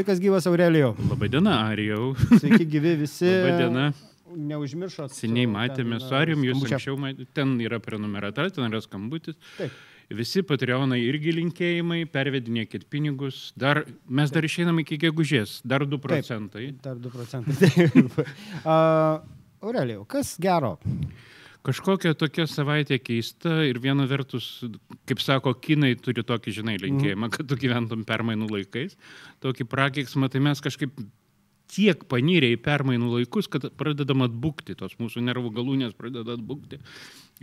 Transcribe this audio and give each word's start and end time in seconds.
Sveikas 0.00 0.20
gyvas 0.20 0.46
Aurelijau. 0.48 0.94
Labadiena, 1.10 1.58
Arijau. 1.68 2.14
Sveiki 2.38 2.64
gyvi 2.64 2.94
visi. 3.02 3.26
Labadiena. 3.44 3.90
Neužmiršot. 4.32 5.12
Seniai 5.12 5.44
matėme 5.44 5.98
ten, 5.98 6.06
su 6.06 6.14
Arijum, 6.16 6.46
jūs 6.46 6.62
anksčiau 6.64 6.96
matėte, 6.96 7.26
ten 7.36 7.52
yra 7.60 7.76
prenumerata, 7.84 8.46
ten 8.48 8.64
yra 8.70 8.80
skambutis. 8.80 9.36
Taip. 9.58 9.74
Visi 10.16 10.40
Patreonai 10.40 11.02
irgi 11.04 11.34
linkėjimai, 11.36 12.06
pervedinėkit 12.08 12.88
pinigus. 12.88 13.50
Dar, 13.60 13.82
mes 14.08 14.32
dar 14.32 14.48
išeinam 14.48 14.80
iki 14.80 14.96
gegužės, 15.04 15.58
dar 15.68 15.84
2 15.84 16.00
procentai. 16.00 16.70
Dar 16.80 16.96
2 16.96 17.12
procentai. 17.18 17.58
Taip. 17.76 18.16
Uh, 18.64 19.20
Aurelijau, 19.60 20.08
kas 20.08 20.32
gero? 20.40 20.78
Kažkokia 21.66 22.14
tokia 22.16 22.46
savaitė 22.48 22.96
keista 23.04 23.58
ir 23.68 23.78
viena 23.84 24.06
vertus, 24.08 24.64
kaip 25.08 25.20
sako, 25.20 25.52
kinai 25.60 25.92
turi 26.00 26.22
tokį, 26.24 26.54
žinai, 26.60 26.76
linkėjimą, 26.80 27.28
kad 27.34 27.48
tu 27.50 27.58
gyventum 27.60 28.04
permainų 28.08 28.48
laikais, 28.48 28.96
tokį 29.44 29.66
prakeiksmą, 29.68 30.30
tai 30.32 30.40
mes 30.40 30.62
kažkaip 30.64 30.94
tiek 31.70 32.00
panyrė 32.10 32.48
į 32.56 32.60
permainų 32.64 33.12
laikus, 33.12 33.46
kad 33.52 33.68
pradedam 33.78 34.24
atbukti, 34.24 34.74
tos 34.74 34.96
mūsų 34.98 35.20
nervų 35.28 35.52
galūnės 35.60 35.92
pradeda 35.98 36.34
atbukti. 36.38 36.80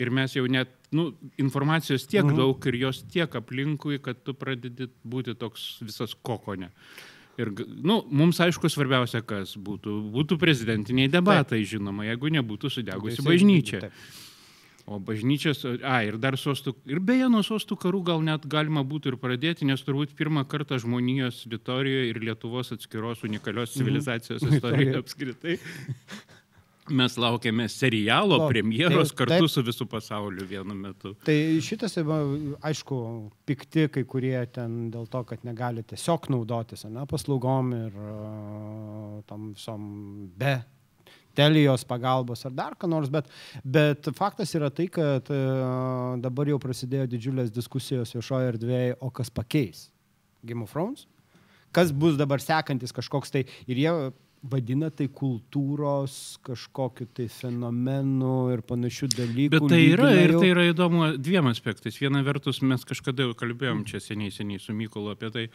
Ir 0.02 0.10
mes 0.14 0.34
jau 0.36 0.44
net, 0.52 0.74
nu, 0.92 1.12
informacijos 1.38 2.08
tiek 2.10 2.26
Mhm. 2.26 2.36
daug 2.38 2.66
ir 2.68 2.76
jos 2.76 3.04
tiek 3.04 3.30
aplinkui, 3.30 4.02
kad 4.02 4.24
tu 4.24 4.34
pradedi 4.34 4.90
būti 5.06 5.38
toks 5.38 5.80
visas 5.82 6.14
kokone. 6.14 6.72
Ir, 7.38 7.52
nu, 7.86 8.00
mums 8.10 8.40
aišku 8.42 8.66
svarbiausia, 8.70 9.22
kas 9.22 9.52
būtų. 9.62 9.92
Būtų 10.14 10.40
prezidentiniai 10.42 11.10
debatai, 11.14 11.60
žinoma, 11.70 12.08
jeigu 12.10 12.32
nebūtų 12.34 12.72
sudegusi 12.74 13.20
Teisėjai- 13.20 13.28
bažnyčia. 13.30 13.82
Taip. 13.88 13.94
O 14.88 14.98
bažnyčias, 15.04 15.66
a, 15.84 15.98
ir 16.08 16.16
dar 16.18 16.38
sostų, 16.40 16.72
ir 16.88 17.02
beje, 17.04 17.28
nuo 17.30 17.42
sostų 17.44 17.76
karų 17.78 18.00
gal 18.08 18.22
net 18.24 18.46
galima 18.48 18.86
būtų 18.88 19.12
ir 19.12 19.18
pradėti, 19.20 19.66
nes 19.68 19.82
turbūt 19.84 20.14
pirmą 20.16 20.46
kartą 20.48 20.78
žmonijos 20.80 21.42
istorijoje 21.46 22.10
ir 22.14 22.22
Lietuvos 22.24 22.72
atskiros 22.72 23.22
unikalios 23.28 23.74
civilizacijos 23.76 24.42
Mhm. 24.48 24.56
istorijoje 24.56 24.98
apskritai. 25.04 25.58
Mes 26.90 27.18
laukiame 27.20 27.66
serialo 27.68 28.38
Lau- 28.38 28.48
premjeros 28.52 29.10
taip, 29.12 29.18
kartu 29.20 29.44
taip. 29.44 29.52
su 29.52 29.64
visų 29.68 29.88
pasauliu 29.92 30.46
vienu 30.48 30.76
metu. 30.78 31.14
Tai 31.26 31.36
šitas, 31.64 31.98
va, 32.08 32.22
aišku, 32.70 32.98
pikti 33.48 33.88
kai 33.92 34.04
kurie 34.08 34.38
ten 34.54 34.88
dėl 34.94 35.08
to, 35.12 35.24
kad 35.28 35.44
negali 35.44 35.84
tiesiog 35.84 36.30
naudotis 36.32 36.86
ne, 36.88 37.04
paslaugom 37.10 37.74
ir 37.76 38.00
uh, 38.00 39.20
tam 39.28 39.52
visom 39.52 40.32
be 40.38 40.56
telijos 41.38 41.84
pagalbos 41.86 42.46
ar 42.48 42.56
dar 42.56 42.74
ką 42.80 42.90
nors, 42.90 43.12
bet, 43.14 43.28
bet 43.62 44.08
faktas 44.18 44.56
yra 44.58 44.72
tai, 44.74 44.88
kad 44.90 45.28
uh, 45.30 46.16
dabar 46.24 46.50
jau 46.50 46.58
prasidėjo 46.62 47.06
didžiulės 47.12 47.52
diskusijos 47.54 48.16
viešoje 48.16 48.54
erdvėje, 48.56 48.96
o 49.06 49.12
kas 49.14 49.30
pakeis 49.30 49.90
Game 50.48 50.64
of 50.66 50.72
Thrones, 50.74 51.06
kas 51.76 51.92
bus 51.92 52.18
dabar 52.18 52.42
sekantis 52.42 52.96
kažkoks 52.96 53.34
tai 53.34 53.44
ir 53.68 53.84
jie 53.84 53.94
vadina 54.52 54.90
tai 54.94 55.08
kultūros 55.14 56.38
kažkokiu 56.46 57.08
tai 57.18 57.28
fenomenu 57.32 58.50
ir 58.54 58.64
panašių 58.68 59.10
dalykų. 59.14 59.52
Bet 59.54 59.68
tai 59.72 59.82
yra 59.92 60.12
ir 60.16 60.34
tai 60.38 60.52
yra 60.54 60.66
įdomu 60.70 61.10
dviem 61.20 61.50
aspektais. 61.52 61.98
Viena 62.00 62.22
vertus, 62.26 62.62
mes 62.66 62.86
kažkada 62.88 63.28
jau 63.28 63.36
kalbėjom 63.38 63.84
čia 63.90 64.02
seniai, 64.04 64.34
seniai 64.34 64.62
su 64.62 64.76
Mykolu 64.78 65.14
apie 65.14 65.32
tai, 65.34 65.46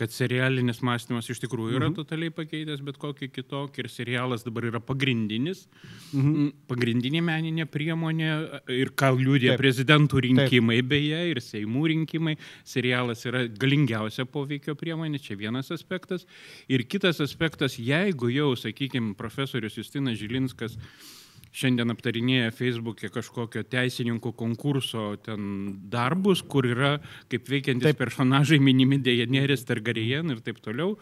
kad 0.00 0.14
serialinis 0.14 0.82
mąstymas 0.86 1.30
iš 1.30 1.42
tikrųjų 1.44 1.78
yra 1.80 1.90
totaliai 1.94 2.34
pakeitęs 2.34 2.82
bet 2.86 2.98
kokį 3.00 3.30
kitokį 3.34 3.84
ir 3.84 3.90
serialas 3.92 4.44
dabar 4.46 4.66
yra 4.70 4.82
pagrindinis, 4.82 5.66
mhm. 6.12 6.50
pagrindinė 6.70 7.22
meninė 7.24 7.68
priemonė 7.70 8.30
ir 8.74 8.92
ką 8.98 9.12
liūdė 9.20 9.52
Taip. 9.52 9.60
prezidentų 9.62 10.24
rinkimai 10.26 10.80
beje 10.86 11.22
ir 11.30 11.42
Seimų 11.44 11.86
rinkimai. 11.94 12.36
Serialas 12.66 13.22
yra 13.28 13.44
galingiausia 13.48 14.26
poveikio 14.28 14.76
priemonė, 14.78 15.20
čia 15.22 15.36
vienas 15.38 15.70
aspektas. 15.74 16.26
Ir 16.70 16.84
kitas 16.88 17.20
aspektas, 17.22 17.76
jeigu 17.80 18.30
jau, 18.32 18.39
sakykime, 18.58 19.14
profesorius 19.18 19.78
Justinas 19.78 20.18
Žilinskas 20.20 20.76
šiandien 21.50 21.90
aptarinėja 21.90 22.52
Facebook'e 22.54 23.10
kažkokio 23.10 23.64
teisininkų 23.66 24.32
konkurso 24.38 25.16
ten 25.24 25.80
darbus, 25.90 26.44
kur 26.46 26.68
yra 26.68 26.92
kaip 27.32 27.50
veikiantys 27.50 27.90
Taip. 27.90 27.98
personažai 28.04 28.60
minimi 28.62 29.00
Dejaneris, 29.02 29.66
Targaryen 29.66 30.30
ir 30.30 30.44
taip 30.46 30.62
toliau. 30.62 30.94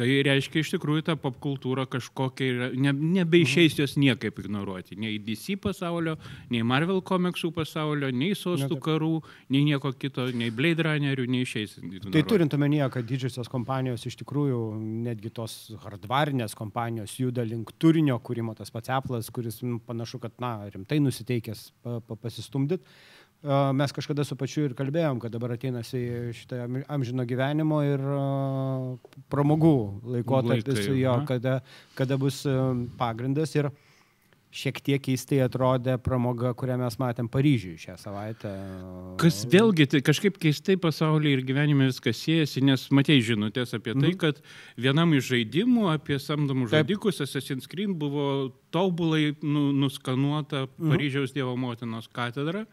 Tai 0.00 0.06
reiškia 0.24 0.62
iš 0.62 0.70
tikrųjų 0.72 1.02
ta 1.10 1.14
popkultūra 1.20 1.84
kažkokia 1.90 2.46
yra, 2.48 2.68
ne, 2.72 2.94
nebeišeis 3.18 3.74
jos 3.76 3.98
niekaip 4.00 4.38
ignoruoti. 4.40 4.96
Nei 4.96 5.18
DC 5.20 5.58
pasaulio, 5.60 6.14
nei 6.48 6.64
Marvel 6.64 7.02
komiksų 7.04 7.50
pasaulio, 7.58 8.08
nei 8.08 8.32
sostų 8.38 8.78
taip. 8.78 8.82
karų, 8.86 9.12
nei 9.52 9.66
nieko 9.68 9.92
kito, 9.92 10.24
nei 10.32 10.48
Blade 10.56 10.86
Runnerių, 10.88 11.28
neišeis. 11.36 11.76
Tai 11.76 11.90
ignoruoti. 11.90 12.24
turint 12.32 12.56
omenyje, 12.56 12.88
kad 12.96 13.10
didžiosios 13.10 13.52
kompanijos 13.52 14.08
iš 14.08 14.16
tikrųjų, 14.22 14.62
netgi 15.04 15.34
tos 15.36 15.58
hardvarinės 15.84 16.56
kompanijos 16.56 17.18
juda 17.20 17.44
link 17.44 17.74
turinio 17.76 18.16
kūrimo, 18.24 18.56
tas 18.56 18.72
pats 18.72 18.88
Apple'as, 18.96 19.28
kuris 19.28 19.60
panašu, 19.84 20.22
kad, 20.24 20.32
na, 20.40 20.54
rimtai 20.72 21.02
nusiteikęs 21.04 21.66
pa, 21.84 22.00
pa, 22.00 22.16
pasistumdyt. 22.24 22.80
A, 22.80 23.10
Mes 23.72 23.92
kažkada 23.92 24.20
su 24.28 24.36
pačiu 24.36 24.66
ir 24.66 24.74
kalbėjom, 24.76 25.16
kad 25.22 25.32
dabar 25.32 25.54
ateina 25.54 25.80
šitą 25.80 26.66
amžino 26.92 27.24
gyvenimo 27.24 27.78
ir 27.86 28.02
pramogų 29.30 29.76
laikotarpis, 30.16 30.82
Laikai, 30.82 30.98
jo, 31.02 31.14
kada, 31.28 31.60
kada 31.98 32.18
bus 32.20 32.42
a, 32.48 32.58
pagrindas 33.00 33.54
ir 33.58 33.70
šiek 34.50 34.80
tiek 34.82 35.02
keistai 35.02 35.38
atrodė 35.44 35.94
pramoga, 36.02 36.50
kurią 36.58 36.74
mes 36.80 36.96
matėm 36.98 37.28
Paryžiuje 37.30 37.78
šią 37.84 37.94
savaitę. 38.02 38.50
Kas 39.22 39.44
vėlgi 39.50 39.86
tai 39.92 40.00
kažkaip 40.02 40.40
keistai 40.42 40.74
pasaulyje 40.80 41.38
ir 41.38 41.44
gyvenime 41.46 41.86
viskas 41.86 42.18
siejasi, 42.18 42.62
nes 42.66 42.88
matei 42.94 43.20
žinutės 43.22 43.76
apie 43.78 43.94
tai, 43.94 44.10
kad 44.18 44.40
vienam 44.74 45.14
iš 45.14 45.28
žaidimų 45.30 45.86
apie 45.94 46.18
samdomus 46.18 46.74
žudikus 46.74 47.22
Assassin's 47.22 47.70
Creed 47.70 47.94
buvo 48.00 48.50
tobulai 48.74 49.36
nu, 49.42 49.70
nuskanuota 49.84 50.66
Mhm. 50.66 50.90
Paryžiaus 50.90 51.34
Dievo 51.36 51.54
motinos 51.56 52.10
katedra 52.10 52.66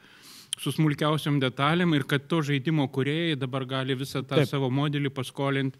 su 0.58 0.74
smulkiausiam 0.74 1.38
detalėm 1.38 1.94
ir 1.94 2.08
kad 2.10 2.26
to 2.26 2.42
žaidimo 2.42 2.88
kuriejai 2.90 3.38
dabar 3.38 3.66
gali 3.70 3.94
visą 3.94 4.24
tą 4.26 4.42
Taip. 4.42 4.50
savo 4.50 4.72
modelį 4.74 5.14
paskolinti 5.14 5.78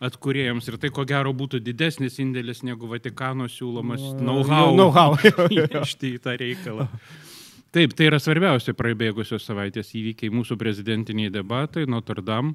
atkuriejams. 0.00 0.68
Ir 0.70 0.76
tai 0.78 0.90
ko 0.94 1.04
gero 1.08 1.32
būtų 1.34 1.60
didesnis 1.64 2.18
indėlis 2.22 2.62
negu 2.66 2.86
Vatikano 2.90 3.48
siūlomas 3.50 4.02
know-how. 4.20 4.74
Know-how. 4.76 5.16
įnešti 5.50 6.14
į 6.16 6.20
tą 6.22 6.36
reikalą. 6.38 6.88
Taip, 7.74 7.92
tai 7.98 8.06
yra 8.08 8.16
svarbiausia 8.22 8.72
praeibėgusios 8.78 9.44
savaitės 9.44 9.90
įvykiai 9.98 10.30
mūsų 10.32 10.56
prezidentiniai 10.60 11.28
debatai, 11.34 11.84
Notre 11.90 12.22
Dame. 12.24 12.54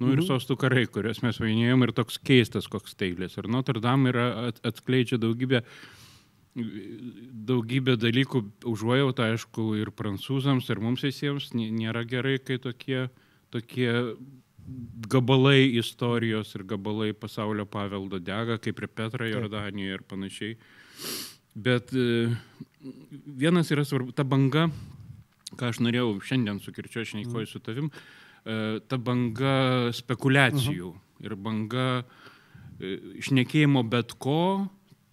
Nu 0.00 0.10
ir 0.12 0.20
sostų 0.24 0.56
karai, 0.60 0.84
kuriuos 0.92 1.22
mes 1.24 1.38
vainėjom 1.40 1.84
ir 1.86 1.92
toks 1.96 2.18
keistas 2.20 2.66
koks 2.68 2.94
teilis. 3.00 3.36
Ir 3.40 3.46
Notre 3.52 3.80
Dame 3.80 4.10
yra 4.12 4.26
at, 4.50 4.58
atskleidžia 4.68 5.16
daugybę, 5.20 5.62
daugybę 6.56 7.96
dalykų, 8.00 8.42
užuojautą, 8.68 9.30
aišku, 9.34 9.66
ir 9.80 9.90
prancūzams, 9.96 10.68
ir 10.72 10.80
mums 10.84 11.04
visiems. 11.04 11.50
Nė- 11.56 11.70
Nėra 11.72 12.04
gerai, 12.08 12.38
kai 12.38 12.58
tokie, 12.58 13.08
tokie 13.52 13.90
gabalai 15.08 15.76
istorijos 15.78 16.54
ir 16.54 16.64
gabalai 16.66 17.12
pasaulio 17.14 17.66
paveldo 17.66 18.18
dega, 18.18 18.58
kaip 18.58 18.82
ir 18.82 18.88
Petra 18.88 19.28
Jordanijoje 19.30 19.98
ir 19.98 20.04
panašiai. 20.08 20.56
Bet 21.54 21.92
e, 21.94 22.28
vienas 23.24 23.70
yra 23.72 23.86
svarbu, 23.86 24.12
ta 24.16 24.26
banga, 24.26 24.66
ką 25.56 25.70
aš 25.70 25.80
norėjau 25.84 26.16
šiandien 26.26 26.60
su 26.60 26.74
kirčiu, 26.74 27.04
aš 27.04 27.14
neįkoju 27.20 27.50
su 27.50 27.62
tavim, 27.64 27.90
e, 27.90 28.80
ta 28.88 28.98
banga 28.98 29.92
spekulacijų 29.96 30.92
ir 31.24 31.36
banga 31.40 31.86
e, 32.00 32.96
išnekėjimo 33.22 33.86
bet 33.88 34.16
ko, 34.20 34.66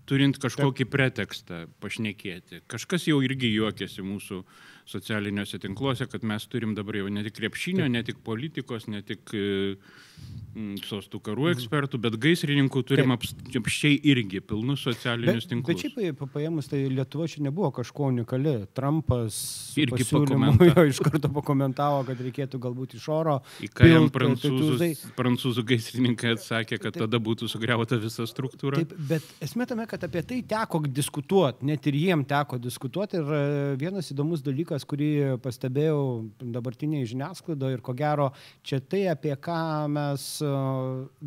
turint 0.09 0.37
kažkokį 0.41 0.87
pretekstą 0.91 1.63
pašnekėti. 1.83 2.63
Kažkas 2.67 3.07
jau 3.07 3.21
irgi 3.23 3.53
juokiasi 3.53 4.03
mūsų 4.03 4.41
socialiniuose 4.89 5.59
tinkluose, 5.63 6.07
kad 6.11 6.23
mes 6.27 6.45
turim 6.51 6.75
dabar 6.75 6.97
jau 6.99 7.09
ne 7.11 7.23
tik 7.23 7.37
krepšinio, 7.39 7.87
ne 7.91 8.03
tik 8.03 8.19
politikos, 8.25 8.87
ne 8.91 9.01
tik 9.05 9.31
e, 9.37 9.75
sostų 10.85 11.17
karų 11.25 11.47
ekspertų, 11.53 11.97
bet 12.03 12.17
gaisrininkų 12.21 12.83
turim 12.85 13.15
apščiai 13.15 13.95
irgi 14.11 14.41
pilnus 14.45 14.83
socialinius 14.85 15.47
Bet, 15.47 15.63
bet 15.63 15.73
tinklus. 15.73 15.81
šiaip 15.81 16.19
pa- 16.19 16.27
paėmus, 16.35 16.67
tai 16.69 16.83
Lietuva 16.93 17.25
čia 17.31 17.41
nebuvo 17.41 17.71
kažko 17.73 18.11
unikali. 18.11 18.67
Trumpas 18.77 19.73
Irgi 19.81 20.05
jo 20.05 20.85
iš 20.85 20.99
karto 21.01 21.31
pakomentavo, 21.33 22.03
kad 22.05 22.21
reikėtų 22.21 22.59
galbūt 22.61 22.93
iš 22.99 23.07
oro. 23.13 23.39
Į 23.65 23.71
ką 23.73 23.89
jam 23.89 24.09
pilt, 24.13 24.45
tai 24.77 24.91
prancūzų 25.17 25.65
gaisrininkai 25.73 26.35
atsakė, 26.35 26.77
kad 26.83 27.01
tada 27.01 27.17
būtų 27.23 27.49
sugriauta 27.49 27.97
visa 28.01 28.27
struktūra. 28.29 28.83
Taip, 28.83 28.93
bet 29.09 29.25
esmė 29.41 29.67
tame, 29.69 29.87
kad 29.89 30.05
apie 30.05 30.21
tai 30.21 30.41
teko 30.53 30.83
diskutuoti, 30.85 31.65
net 31.65 31.89
ir 31.89 31.97
jiem 31.97 32.25
teko 32.29 32.61
diskutuoti. 32.61 33.17
Ir 33.17 33.33
e, 33.33 33.43
vienas 33.81 34.11
įdomus 34.13 34.43
dalykas, 34.45 34.72
kurį 34.81 35.37
pastebėjau 35.43 35.99
dabartiniai 36.41 37.05
žiniasklaidoje 37.09 37.77
ir 37.77 37.83
ko 37.85 37.93
gero, 37.97 38.31
čia 38.65 38.81
tai, 38.81 39.03
apie 39.11 39.35
ką 39.37 39.59
mes 39.93 40.25
e, 40.41 40.49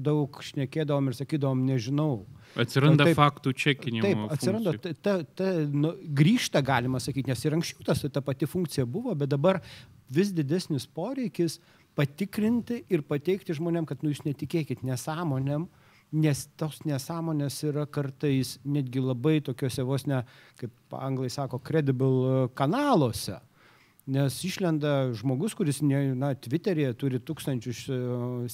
daug 0.09 0.41
šnekėdavom 0.49 1.13
ir 1.13 1.19
sakydavom, 1.21 1.63
nežinau. 1.69 2.27
Atsiranda 2.59 3.07
Taip, 3.07 3.19
faktų 3.21 3.55
čekinimo. 3.55 4.05
Taip, 4.09 4.27
atsiranda, 4.35 4.75
ta, 4.83 4.93
ta, 4.99 5.17
ta, 5.39 5.51
nu, 5.71 5.95
grįžta, 6.19 6.65
galima 6.67 6.99
sakyti, 7.03 7.31
nes 7.31 7.47
ir 7.47 7.57
anksčiau 7.57 7.87
tas, 7.87 8.03
ta 8.11 8.25
pati 8.25 8.51
funkcija 8.51 8.87
buvo, 8.91 9.15
bet 9.15 9.31
dabar 9.31 9.63
vis 10.11 10.35
didesnis 10.35 10.89
poreikis 10.91 11.61
patikrinti 11.97 12.83
ir 12.93 13.07
pateikti 13.07 13.57
žmonėm, 13.57 13.87
kad 13.89 14.03
nu, 14.05 14.13
jūs 14.13 14.27
netikėkit 14.27 14.85
nesąmonėm, 14.87 15.71
nes 16.13 16.47
tos 16.59 16.81
nesąmonės 16.87 17.59
yra 17.67 17.87
kartais 17.91 18.57
netgi 18.65 19.03
labai 19.03 19.41
tokiuose 19.45 19.85
vos 19.87 20.07
ne, 20.07 20.23
kaip 20.61 20.97
anglai 20.97 21.31
sako, 21.33 21.59
credible 21.59 22.49
kanaluose. 22.59 23.41
Nes 24.07 24.37
išlenda 24.47 25.11
žmogus, 25.19 25.57
kuris, 25.59 25.81
na, 25.83 26.31
Twitter'e 26.39 26.93
turi 26.95 27.19
tūkstančius 27.19 27.81
e, 27.91 27.97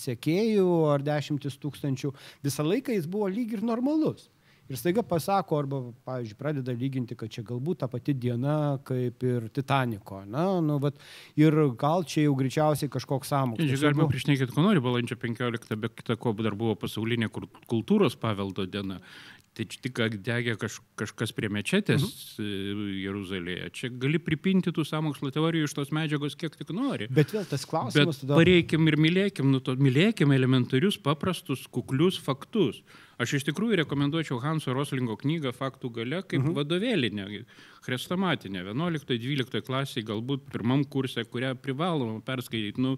sekėjų 0.01 0.69
ar 0.95 1.05
dešimtis 1.05 1.59
tūkstančių, 1.61 2.15
visą 2.47 2.65
laiką 2.65 2.97
jis 2.97 3.09
buvo 3.11 3.29
lyg 3.29 3.53
ir 3.59 3.67
normalus 3.69 4.31
ir 4.73 4.81
staiga 4.81 5.05
pasako 5.07 5.59
arba, 5.61 5.81
pavyzdžiui, 6.09 6.39
pradeda 6.39 6.75
lyginti, 6.77 7.17
kad 7.19 7.33
čia 7.33 7.45
galbūt 7.47 7.83
ta 7.83 7.89
pati 7.93 8.15
diena 8.17 8.79
kaip 8.89 9.25
ir 9.27 9.49
Titaniko. 9.53 10.23
Na, 10.29 10.47
nu, 10.65 10.79
vat, 10.83 10.99
ir 11.39 11.57
gal 11.81 12.07
čia 12.09 12.27
jau 12.27 12.37
greičiausiai 12.39 12.93
kažkoks 12.93 13.33
sąmokslas. 13.33 13.85
Galima 13.85 14.09
priešnekėti, 14.11 14.55
ko 14.55 14.65
nori, 14.65 14.83
balandžio 14.85 15.19
15, 15.21 15.77
be 15.83 15.93
kita 15.93 16.17
ko 16.21 16.35
dar 16.41 16.57
buvo 16.59 16.77
pasaulinė 16.81 17.31
kultūros 17.33 18.17
paveldo 18.21 18.67
diena. 18.71 19.01
Tai 19.53 19.67
čia 19.69 19.81
tik 19.85 19.99
degė 20.25 20.55
kaž, 20.57 20.79
kažkas 20.97 21.35
prie 21.37 21.51
mečetės 21.53 22.05
mhm. 22.41 22.87
Jeruzalėje. 23.03 23.67
Čia 23.77 23.91
gali 24.01 24.17
pripinti 24.23 24.73
tų 24.73 24.85
samokslo 24.89 25.29
teorijų 25.35 25.69
iš 25.69 25.75
tos 25.77 25.93
medžiagos 25.93 26.39
kiek 26.41 26.57
tik 26.57 26.73
nori. 26.73 27.11
Bet 27.13 27.35
vėl 27.37 27.45
tas 27.51 27.67
klausimas. 27.69 28.17
Bet 28.17 28.23
tada... 28.23 28.39
pareikim 28.41 28.89
ir 28.89 28.97
mylėkim, 28.97 29.51
nu, 29.53 29.61
to, 29.61 29.75
mylėkim 29.77 30.33
elementarius, 30.33 30.97
paprastus, 31.05 31.67
kuklius 31.69 32.17
faktus. 32.25 32.81
Aš 33.21 33.37
iš 33.39 33.47
tikrųjų 33.51 33.83
rekomenduočiau 33.83 34.41
Hanso 34.41 34.73
Roslingo 34.73 35.19
knygą 35.21 35.53
Faktų 35.55 35.93
gale 36.01 36.23
kaip 36.25 36.41
mhm. 36.41 36.57
vadovėlinę, 36.57 37.29
chrestomatinę, 37.85 38.65
11-12 38.73 39.67
klasiai, 39.69 40.07
galbūt 40.09 40.49
pirmam 40.55 40.87
kursė, 40.89 41.27
kurią 41.29 41.53
privaloma 41.61 42.25
perskaityti. 42.25 42.81
Nu, 42.81 42.97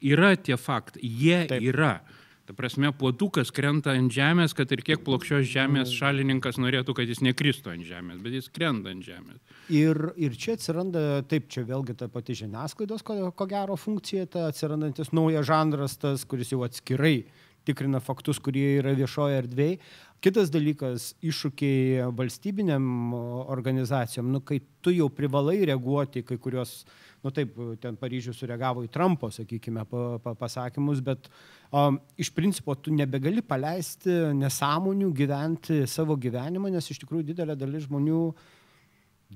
yra 0.00 0.32
tie 0.40 0.56
faktai, 0.56 1.04
jie 1.04 1.44
Taip. 1.52 1.68
yra. 1.68 1.94
Ta 2.42 2.56
prasme, 2.58 2.90
puodukas 2.98 3.52
krenta 3.54 3.92
ant 3.94 4.10
žemės, 4.10 4.54
kad 4.58 4.72
ir 4.74 4.80
kiek 4.82 5.04
plokščios 5.06 5.46
žemės 5.46 5.86
mm. 5.86 5.94
šalininkas 5.94 6.58
norėtų, 6.58 6.96
kad 6.98 7.10
jis 7.10 7.22
nekristų 7.22 7.70
ant 7.76 7.86
žemės, 7.86 8.18
bet 8.24 8.34
jis 8.34 8.50
krenta 8.50 8.90
ant 8.90 9.06
žemės. 9.06 9.38
Ir, 9.70 10.00
ir 10.18 10.34
čia 10.34 10.56
atsiranda, 10.58 11.22
taip, 11.30 11.46
čia 11.52 11.62
vėlgi 11.68 11.94
ta 12.00 12.10
pati 12.10 12.34
žiniasklaidos, 12.40 13.06
ko, 13.06 13.20
ko 13.30 13.46
gero 13.46 13.78
funkcija, 13.78 14.26
ta 14.26 14.48
atsirandantis 14.50 15.14
naujas 15.14 15.46
žanras, 15.46 15.94
tas, 16.02 16.26
kuris 16.26 16.50
jau 16.50 16.64
atskirai 16.66 17.20
tikrina 17.64 18.00
faktus, 18.02 18.40
kurie 18.42 18.78
yra 18.80 18.94
viešoje 18.98 19.38
erdvėje. 19.42 19.78
Kitas 20.22 20.52
dalykas- 20.54 21.12
iššūkiai 21.30 22.10
valstybiniam 22.14 23.14
organizacijom, 23.50 24.30
nu, 24.30 24.40
kai 24.40 24.60
tu 24.82 24.90
jau 24.90 25.08
privalai 25.10 25.64
reaguoti 25.66 26.22
kai 26.24 26.38
kurios, 26.38 26.84
nu 27.22 27.30
taip, 27.34 27.58
ten 27.82 27.96
Paryžius 27.98 28.40
sureagavo 28.42 28.82
į 28.86 28.90
Trumpo, 28.92 29.30
sakykime, 29.32 29.84
pa, 29.88 30.06
pa, 30.22 30.34
pasakymus, 30.38 31.02
bet 31.04 31.28
um, 31.70 32.00
iš 32.20 32.32
principo 32.34 32.74
tu 32.74 32.94
nebegali 32.94 33.44
paleisti 33.46 34.16
nesąmonių 34.38 35.12
gyventi 35.16 35.82
savo 35.90 36.18
gyvenimą, 36.18 36.72
nes 36.74 36.90
iš 36.90 37.02
tikrųjų 37.04 37.28
didelė 37.30 37.56
dalis 37.58 37.86
žmonių 37.86 38.24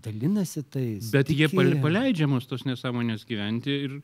dalinasi 0.02 0.64
tais. 0.66 1.12
Bet 1.14 1.30
tiki... 1.30 1.46
jie 1.46 1.78
paleidžiamos 1.82 2.50
tos 2.50 2.66
nesąmonės 2.68 3.24
gyventi 3.28 3.78
ir 3.86 4.00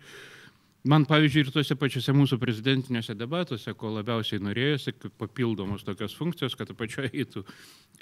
Man, 0.83 1.05
pavyzdžiui, 1.07 1.45
ir 1.45 1.51
tuose 1.55 1.77
pačiuose 1.79 2.11
mūsų 2.19 2.41
prezidentiniuose 2.43 3.15
debatuose, 3.15 3.71
ko 3.79 3.93
labiausiai 3.95 4.43
norėjosi, 4.43 4.97
papildomos 5.15 5.85
tokios 5.87 6.17
funkcijos, 6.19 6.57
kad 6.59 6.73
apačioje 6.75 7.13
eitų 7.13 7.45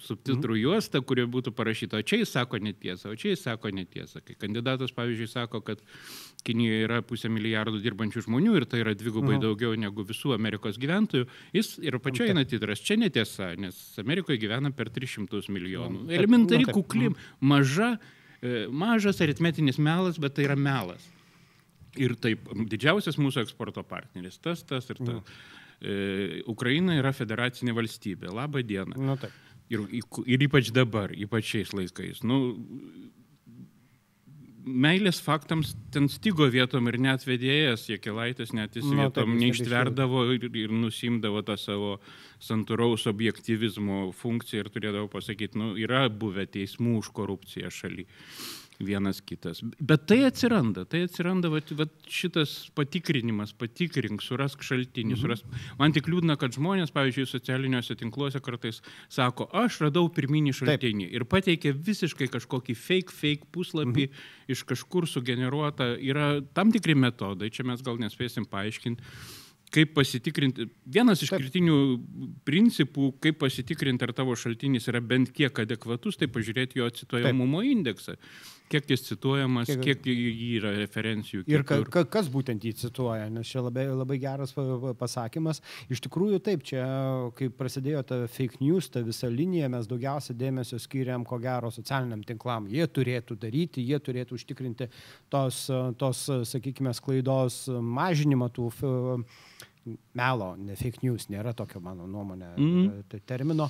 subtitrų 0.04 0.56
mhm. 0.56 0.62
juosta, 0.62 1.00
kurioje 1.04 1.28
būtų 1.34 1.52
parašyta, 1.56 2.00
o 2.00 2.06
čia 2.06 2.20
jis 2.22 2.32
sako 2.34 2.60
netiesą, 2.62 3.12
o 3.12 3.18
čia 3.18 3.34
jis 3.34 3.44
sako 3.46 3.72
netiesą. 3.74 4.22
Kai 4.24 4.36
kandidatas, 4.40 4.94
pavyzdžiui, 4.96 5.28
sako, 5.30 5.62
kad 5.66 5.82
Kinijoje 6.46 6.86
yra 6.86 7.02
pusę 7.04 7.28
milijardų 7.32 7.82
dirbančių 7.84 8.24
žmonių 8.24 8.54
ir 8.56 8.66
tai 8.70 8.80
yra 8.84 8.94
dvigubai 8.96 9.36
mhm. 9.36 9.44
daugiau 9.44 9.76
negu 9.78 10.04
visų 10.08 10.34
Amerikos 10.36 10.80
gyventojų, 10.80 11.28
jis 11.56 11.74
ir 11.84 11.98
apačioje 12.00 12.32
eina 12.32 12.46
titras, 12.48 12.82
čia 12.84 12.96
netiesa, 13.00 13.52
nes 13.60 13.78
Amerikoje 14.00 14.40
gyvena 14.40 14.72
per 14.74 14.92
300 14.94 15.44
milijonų. 15.52 16.06
Nu, 16.06 16.16
Elementari, 16.16 16.64
nu, 16.68 16.74
kukli, 16.80 17.10
mhm. 17.12 17.30
maža, 17.52 17.94
e, 18.40 18.66
mažas 18.72 19.20
aritmetinis 19.20 19.80
melas, 19.82 20.20
bet 20.20 20.38
tai 20.38 20.48
yra 20.48 20.56
melas. 20.56 21.04
Ir 21.98 22.14
taip, 22.22 22.44
didžiausias 22.70 23.18
mūsų 23.18 23.42
eksporto 23.42 23.82
partneris, 23.86 24.38
tas, 24.38 24.62
tas 24.62 24.86
ir 24.92 25.00
tas. 25.00 25.16
Mm. 25.16 25.56
E, 25.80 25.92
Ukraina 26.50 26.94
yra 26.98 27.12
federacinė 27.16 27.72
valstybė. 27.76 28.28
Labą 28.36 28.62
dieną. 28.66 28.98
Nu, 29.00 29.16
taip. 29.20 29.32
Ir, 29.70 29.86
ir 30.26 30.44
ypač 30.48 30.72
dabar, 30.74 31.14
ypač 31.14 31.54
šiais 31.54 31.72
laikais. 31.76 32.22
Nu, 32.26 32.40
meilės 34.60 35.20
faktams 35.24 35.72
ten 35.94 36.08
stygo 36.12 36.46
vietom 36.52 36.88
ir 36.90 36.98
net 37.00 37.24
vedėjas, 37.26 37.88
Jekilaitis 37.90 38.52
net 38.56 38.76
jis 38.76 38.86
nu, 38.86 38.98
vietom 39.00 39.36
neištverdavo 39.40 40.26
ir, 40.36 40.48
ir 40.64 40.74
nusimdavo 40.74 41.42
tą 41.46 41.56
savo 41.60 41.96
santūraus 42.42 43.06
objektivizmo 43.10 44.10
funkciją 44.16 44.64
ir 44.64 44.72
turėdavo 44.74 45.10
pasakyti, 45.12 45.58
nu, 45.60 45.72
yra 45.80 46.06
buvę 46.12 46.46
teismų 46.50 46.98
už 47.00 47.12
korupciją 47.16 47.72
šaly 47.72 48.06
vienas 48.80 49.20
kitas. 49.20 49.60
Bet 49.78 50.06
tai 50.08 50.22
atsiranda, 50.26 50.84
tai 50.88 51.02
atsiranda 51.06 51.50
vat, 51.52 51.70
vat 51.76 51.92
šitas 52.10 52.70
patikrinimas, 52.76 53.52
patikrink, 53.58 54.24
surask 54.24 54.62
šaltinį, 54.64 55.14
mhm. 55.14 55.20
surask. 55.20 55.58
Man 55.80 55.94
tik 55.96 56.08
liūdna, 56.10 56.36
kad 56.40 56.56
žmonės, 56.56 56.92
pavyzdžiui, 56.96 57.28
socialiniuose 57.30 57.96
tinkluose 58.00 58.40
kartais 58.44 58.80
sako, 59.12 59.48
aš 59.62 59.82
radau 59.86 60.06
pirminį 60.14 60.54
šaltinį 60.60 61.08
Taip. 61.08 61.18
ir 61.18 61.26
pateikia 61.30 61.74
visiškai 61.76 62.30
kažkokį 62.32 62.78
fake, 62.78 63.16
fake 63.16 63.50
puslapį 63.54 64.08
mhm. 64.08 64.24
iš 64.56 64.64
kažkur 64.68 65.08
sugeneruotą. 65.10 65.92
Yra 66.00 66.32
tam 66.56 66.72
tikri 66.74 66.96
metodai, 66.98 67.52
čia 67.52 67.68
mes 67.68 67.84
gal 67.84 68.00
nespėsim 68.00 68.48
paaiškinti 68.50 69.38
kaip 69.70 69.92
pasitikrinti, 69.94 70.66
vienas 70.90 71.22
iš 71.22 71.30
kritinių 71.30 71.76
principų, 72.46 73.12
kaip 73.22 73.38
pasitikrinti, 73.42 74.06
ar 74.06 74.12
tavo 74.16 74.34
šaltinis 74.38 74.88
yra 74.90 75.02
bent 75.02 75.30
kiek 75.34 75.62
adekvatus, 75.62 76.18
tai 76.18 76.26
pažiūrėti 76.32 76.80
jo 76.80 76.88
cituojamumo 77.00 77.62
indeksą. 77.66 78.16
Kiek 78.70 78.86
jis 78.92 79.02
cituojamas, 79.02 79.66
kiek, 79.66 79.80
kiek 79.82 80.04
jį 80.06 80.50
yra 80.60 80.70
referencijų. 80.76 81.42
Ir 81.50 81.64
ka, 81.66 81.80
ka, 81.90 82.04
kas 82.06 82.28
būtent 82.30 82.62
jį 82.62 82.70
cituoja, 82.84 83.26
nes 83.32 83.48
čia 83.50 83.64
labai, 83.66 83.88
labai 83.90 84.18
geras 84.22 84.54
pasakymas. 85.00 85.58
Iš 85.90 86.04
tikrųjų 86.06 86.38
taip, 86.46 86.62
čia 86.68 86.84
kai 87.38 87.50
prasidėjo 87.50 88.04
ta 88.06 88.20
fake 88.30 88.62
news, 88.62 88.86
ta 88.94 89.02
visa 89.06 89.26
linija, 89.30 89.70
mes 89.72 89.90
daugiausia 89.90 90.36
dėmesio 90.38 90.78
skiriam, 90.82 91.26
ko 91.26 91.40
gero, 91.42 91.72
socialiniam 91.74 92.22
tinklam. 92.26 92.70
Jie 92.70 92.86
turėtų 92.86 93.40
daryti, 93.42 93.82
jie 93.90 93.98
turėtų 93.98 94.38
užtikrinti 94.38 94.86
tos, 95.34 95.64
tos 95.98 96.22
sakykime, 96.52 96.94
sklaidos 96.94 97.64
mažinimą 97.70 98.52
tų 98.54 98.70
melo, 100.16 100.50
ne 100.60 100.76
fake 100.78 101.02
news, 101.04 101.26
nėra 101.32 101.52
tokio 101.56 101.80
mano 101.82 102.06
nuomonė 102.10 102.50
mm. 102.52 103.20
termino, 103.28 103.68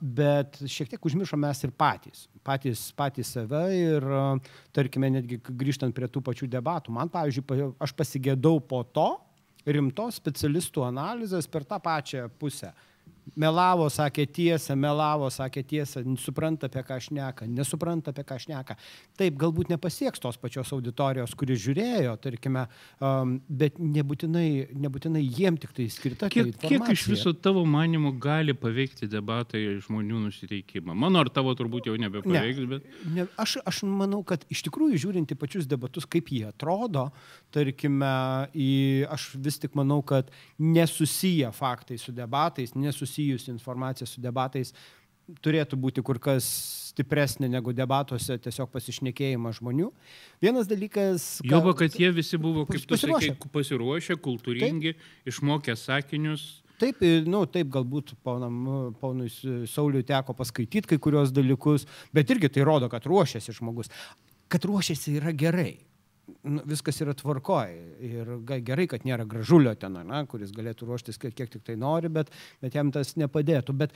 bet 0.00 0.58
šiek 0.72 0.90
tiek 0.92 1.08
užmiršom 1.10 1.42
mes 1.42 1.62
ir 1.66 1.74
patys, 1.76 2.26
patys, 2.46 2.86
patys 2.96 3.34
save 3.36 3.62
ir, 3.76 4.08
tarkime, 4.76 5.10
netgi 5.18 5.40
grįžtant 5.46 5.94
prie 5.96 6.08
tų 6.10 6.24
pačių 6.26 6.48
debatų, 6.56 6.94
man, 6.96 7.12
pavyzdžiui, 7.12 7.70
aš 7.82 7.94
pasigėdau 7.98 8.58
po 8.64 8.82
to 8.88 9.10
rimtos 9.66 10.20
specialistų 10.20 10.86
analizės 10.86 11.48
per 11.50 11.66
tą 11.68 11.80
pačią 11.82 12.28
pusę 12.40 12.72
melavo, 13.34 13.88
sakė 13.90 14.26
tiesą, 14.30 14.76
melavo, 14.78 15.28
sakė 15.32 15.62
tiesą, 15.66 16.02
supranta 16.20 16.68
apie 16.70 16.82
ką 16.86 16.98
šneka, 17.08 17.48
nesupranta 17.50 18.12
apie 18.14 18.24
ką 18.26 18.38
šneka. 18.44 18.76
Taip, 19.18 19.36
galbūt 19.40 19.72
nepasieks 19.72 20.22
tos 20.22 20.38
pačios 20.38 20.70
auditorijos, 20.76 21.34
kuri 21.38 21.56
žiūrėjo, 21.58 22.14
tarkime, 22.22 22.66
um, 23.00 23.36
bet 23.48 23.80
nebūtinai, 23.82 24.76
nebūtinai 24.86 25.24
jiem 25.24 25.58
tik 25.60 25.74
tai 25.76 25.88
skirta. 25.92 26.30
Kiek, 26.32 26.52
tai 26.60 26.70
kiek 26.70 26.86
iš 26.94 27.06
viso 27.10 27.34
tavo 27.34 27.64
manimo 27.66 28.12
gali 28.12 28.54
paveikti 28.54 29.10
debatai 29.10 29.64
žmonių 29.82 30.22
nusiteikimą? 30.28 30.94
Mano 30.94 31.24
ar 31.24 31.32
tavo 31.32 31.54
turbūt 31.58 31.90
jau 31.90 31.96
nebepaveiks, 32.00 32.62
ne, 32.62 32.70
bet... 32.76 32.88
Ne, 33.16 33.26
aš, 33.42 33.58
aš 33.66 33.82
manau, 33.88 34.22
kad 34.26 34.46
iš 34.52 34.62
tikrųjų 34.68 35.02
žiūrint 35.06 35.34
į 35.34 35.40
pačius 35.40 35.66
debatus, 35.68 36.06
kaip 36.08 36.30
jie 36.30 36.44
atrodo, 36.50 37.08
tarkime, 37.54 38.14
į, 38.54 38.70
aš 39.10 39.32
vis 39.42 39.58
tik 39.62 39.74
manau, 39.78 39.98
kad 40.06 40.30
nesusiję 40.62 41.50
faktai 41.56 41.98
su 41.98 42.14
debatais, 42.14 42.76
nesusiję 42.76 43.15
susijusi 43.16 43.50
informacija 43.50 44.06
su 44.06 44.20
debatais 44.20 44.72
turėtų 45.42 45.76
būti 45.76 46.02
kur 46.06 46.20
kas 46.22 46.44
stipresnė 46.92 47.48
negu 47.50 47.72
debatuose 47.74 48.38
tiesiog 48.38 48.70
pasišnekėjimas 48.70 49.58
žmonių. 49.58 49.90
Vienas 50.40 50.68
dalykas... 50.70 51.40
Ką... 51.42 51.50
Joba, 51.50 51.74
kad 51.74 51.96
jie 51.98 52.12
visi 52.14 52.38
buvo, 52.38 52.64
kaip 52.68 52.86
tu 52.86 52.96
sakai, 52.96 53.34
pasiruošę 53.52 54.16
kultūringi, 54.22 54.94
taip. 54.94 55.26
išmokę 55.26 55.74
sakinius. 55.76 56.62
Taip, 56.78 57.00
nu, 57.26 57.42
taip 57.48 57.72
galbūt 57.72 58.14
ponam, 58.22 58.94
ponui 59.00 59.30
Sauliui 59.66 60.04
teko 60.06 60.36
paskaityti 60.36 60.92
kai 60.92 61.00
kurios 61.02 61.32
dalykus, 61.34 61.88
bet 62.14 62.30
irgi 62.30 62.52
tai 62.52 62.68
rodo, 62.68 62.90
kad 62.92 63.08
ruošiasi 63.08 63.56
žmogus. 63.56 63.90
Kad 64.52 64.68
ruošiasi 64.68 65.16
yra 65.18 65.34
gerai 65.34 65.85
nu, 66.42 66.62
viskas 66.68 67.00
yra 67.02 67.14
tvarkoj. 67.16 67.74
Ir 68.06 68.30
gerai, 68.66 68.86
kad 68.90 69.06
nėra 69.06 69.26
gražulio 69.28 69.74
ten, 69.78 69.98
na, 70.08 70.22
kuris 70.28 70.54
galėtų 70.56 70.88
ruoštis 70.88 71.20
kiek, 71.22 71.34
kiek 71.36 71.52
tik 71.52 71.66
tai 71.66 71.76
nori, 71.80 72.10
bet, 72.12 72.32
bet 72.62 72.76
jam 72.78 72.90
tas 72.94 73.14
nepadėtų. 73.20 73.76
Bet 73.76 73.94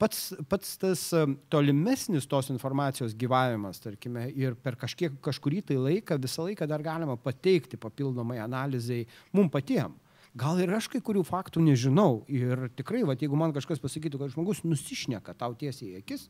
pats, 0.00 0.30
pats 0.50 0.74
tas 0.82 1.04
tolimesnis 1.52 2.28
tos 2.30 2.50
informacijos 2.54 3.14
gyvavimas, 3.18 3.82
tarkime, 3.84 4.28
ir 4.34 4.58
per 4.58 4.78
kažkiek, 4.80 5.20
kažkurį 5.24 5.62
tai 5.70 5.78
laiką 5.80 6.18
visą 6.22 6.48
laiką 6.48 6.68
dar 6.70 6.84
galima 6.84 7.18
pateikti 7.20 7.80
papildomai 7.80 8.40
analizai 8.44 9.04
mum 9.36 9.52
patiem. 9.52 9.94
gal 10.36 10.58
ir 10.60 10.72
aš 10.76 10.90
kai 10.92 11.00
kurių 11.00 11.24
faktų 11.26 11.62
nežinau. 11.64 12.24
Ir 12.28 12.68
tikrai, 12.76 13.02
va, 13.08 13.16
jeigu 13.16 13.38
man 13.38 13.54
kažkas 13.56 13.80
pasakytų, 13.80 14.20
kad 14.20 14.34
žmogus 14.34 14.62
nusišneka 14.66 15.32
tau 15.38 15.54
tiesiai 15.56 15.94
į 15.94 16.02
akis, 16.02 16.26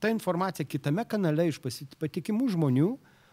ta 0.00 0.10
informacija 0.10 0.66
kitame 0.66 1.04
kanale 1.08 1.46
iš 1.50 1.60
patikimų 1.62 2.48
žmonių, 2.56 2.90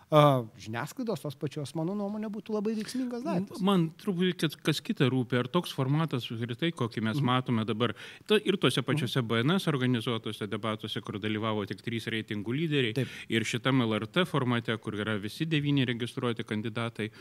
žiniasklaidos 0.09 1.21
tos 1.21 1.35
pačios, 1.37 1.75
mano 1.77 1.93
nuomonė, 1.97 2.31
būtų 2.33 2.55
labai 2.55 2.73
veiksmingas 2.79 3.21
daiktas. 3.25 3.61
Man 3.61 3.89
truputį 4.01 4.49
kas 4.65 4.81
kita 4.81 5.05
rūpi, 5.11 5.37
ar 5.37 5.49
toks 5.51 5.73
formatas 5.75 6.25
apskritai, 6.25 6.71
kokį 6.73 7.03
mes 7.05 7.21
matome 7.21 7.65
dabar, 7.69 7.93
ta, 8.25 8.39
ir 8.41 8.57
tuose 8.57 8.81
pačiuose 8.85 9.21
BNS 9.21 9.69
organizuotose 9.69 10.49
debatuose, 10.49 11.03
kur 11.05 11.19
dalyvavo 11.21 11.65
tik 11.69 11.83
trys 11.85 12.09
reitingų 12.09 12.57
lyderiai, 12.57 12.95
Taip. 12.97 13.13
ir 13.29 13.45
šitam 13.45 13.85
LRT 13.85 14.25
formate, 14.29 14.73
kur 14.81 14.97
yra 14.97 15.19
visi 15.21 15.45
devyni 15.45 15.85
registruoti 15.85 16.47
kandidatai, 16.47 17.11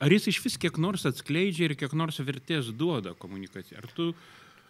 ar 0.00 0.16
jis 0.16 0.32
iš 0.32 0.40
vis 0.46 0.56
kiek 0.56 0.80
nors 0.80 1.04
atskleidžia 1.08 1.68
ir 1.68 1.76
kiek 1.76 1.92
nors 1.92 2.22
vertės 2.24 2.72
duoda 2.72 3.12
komunikacijai? 3.18 3.82
Ar 3.84 3.92
tu... 3.92 4.14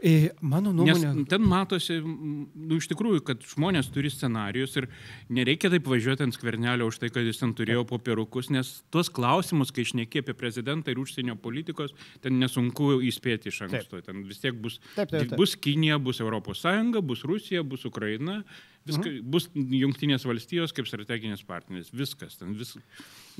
E, 0.03 0.33
mano 0.43 0.73
Nes 0.75 0.99
nuomonė. 0.99 1.27
ten 1.31 1.45
matosi, 1.47 2.01
nu, 2.03 2.79
iš 2.81 2.89
tikrųjų, 2.91 3.21
kad 3.23 3.45
žmonės 3.47 3.87
turi 3.95 4.11
scenarius 4.11 4.75
ir 4.81 4.89
nereikia 5.31 5.71
taip 5.71 5.87
važiuoti 5.87 6.25
ant 6.27 6.35
skvernelio 6.35 6.89
už 6.91 6.99
tai, 6.99 7.11
kad 7.15 7.23
jis 7.23 7.39
ten 7.39 7.53
turėjo 7.55 7.85
popierukus, 7.87 8.51
nes 8.51 8.83
tuos 8.91 9.07
klausimus, 9.15 9.71
kai 9.71 9.85
išneki 9.87 10.25
apie 10.25 10.35
prezidentą 10.35 10.91
ir 10.91 10.99
užsienio 10.99 11.37
politikos, 11.39 11.95
ten 12.21 12.41
nesunku 12.43 12.97
įspėti 13.07 13.53
iš 13.53 13.61
anksto. 13.69 14.03
Ten 14.03 14.25
vis 14.27 14.43
tiek 14.43 14.59
bus, 14.59 14.81
Taip, 14.97 15.09
taip, 15.15 15.29
taip. 15.29 15.37
bus 15.39 15.55
Kinija, 15.55 16.01
bus 16.03 16.19
ES, 16.19 16.67
bus 17.03 17.23
Rusija, 17.23 17.63
bus 17.63 17.85
Ukraina, 17.87 18.43
viska, 18.85 19.07
Mhm. 19.07 19.31
bus 19.31 19.49
Junktinės 19.55 20.27
valstijos 20.27 20.73
kaip 20.75 20.87
strateginis 20.91 21.47
partneris. 21.47 21.93
Viskas 21.95 22.39
ten, 22.39 22.55
vis, 22.59 22.75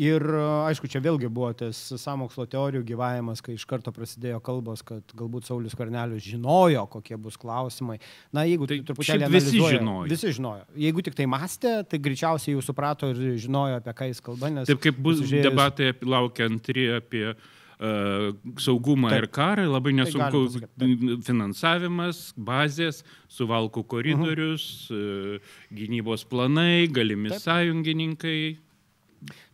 Ir 0.01 0.25
a, 0.25 0.45
aišku, 0.71 0.89
čia 0.89 1.03
vėlgi 1.05 1.29
buvo 1.29 1.51
tas 1.53 1.77
samokslo 2.01 2.47
teorijų 2.49 2.81
gyvavimas, 2.89 3.43
kai 3.45 3.59
iš 3.59 3.67
karto 3.69 3.93
prasidėjo 3.93 4.39
kalbos, 4.45 4.81
kad 4.87 5.05
galbūt 5.19 5.45
Saulis 5.51 5.77
Karnelius 5.77 6.25
žinojo, 6.25 6.87
kokie 6.95 7.19
bus 7.21 7.37
klausimai. 7.37 7.99
Na, 8.33 8.47
jeigu 8.49 8.65
Tai 8.71 8.79
tai 8.81 8.87
truputėlį 8.89 9.29
visi 9.35 9.61
žinojo. 9.61 10.07
Visi 10.09 10.33
žinojo. 10.33 10.65
Jeigu 10.81 11.05
tik 11.05 11.19
tai 11.19 11.27
mąstė, 11.29 11.75
tai 11.91 12.01
greičiausiai 12.01 12.57
jau 12.57 12.65
suprato 12.65 13.11
ir 13.13 13.21
žinojo, 13.43 13.83
apie 13.83 13.93
ką 14.01 14.09
jis 14.09 14.23
kalba. 14.25 14.49
Nes 14.55 14.71
Taip 14.71 14.81
kaip 14.81 14.97
bus 14.97 15.21
pasižiūrėjus- 15.21 15.51
debatai 15.51 15.93
laukia 16.09 16.49
antri 16.49 16.89
apie 16.97 17.27
uh, 17.35 18.33
saugumą 18.57 19.13
Taip. 19.13 19.27
ir 19.27 19.29
karą, 19.37 19.69
labai 19.77 19.93
Tai 19.93 20.01
nesunku 20.01 20.33
galim 20.33 20.49
pasakyt, 20.49 21.25
finansavimas, 21.29 22.25
bazės, 22.39 23.03
suvalkų 23.29 23.85
koridorius, 23.93 24.89
uh, 24.89 25.37
gynybos 25.69 26.25
planai, 26.25 26.89
galimi 26.89 27.29
Taip. 27.37 27.45
sąjungininkai. 27.45 28.57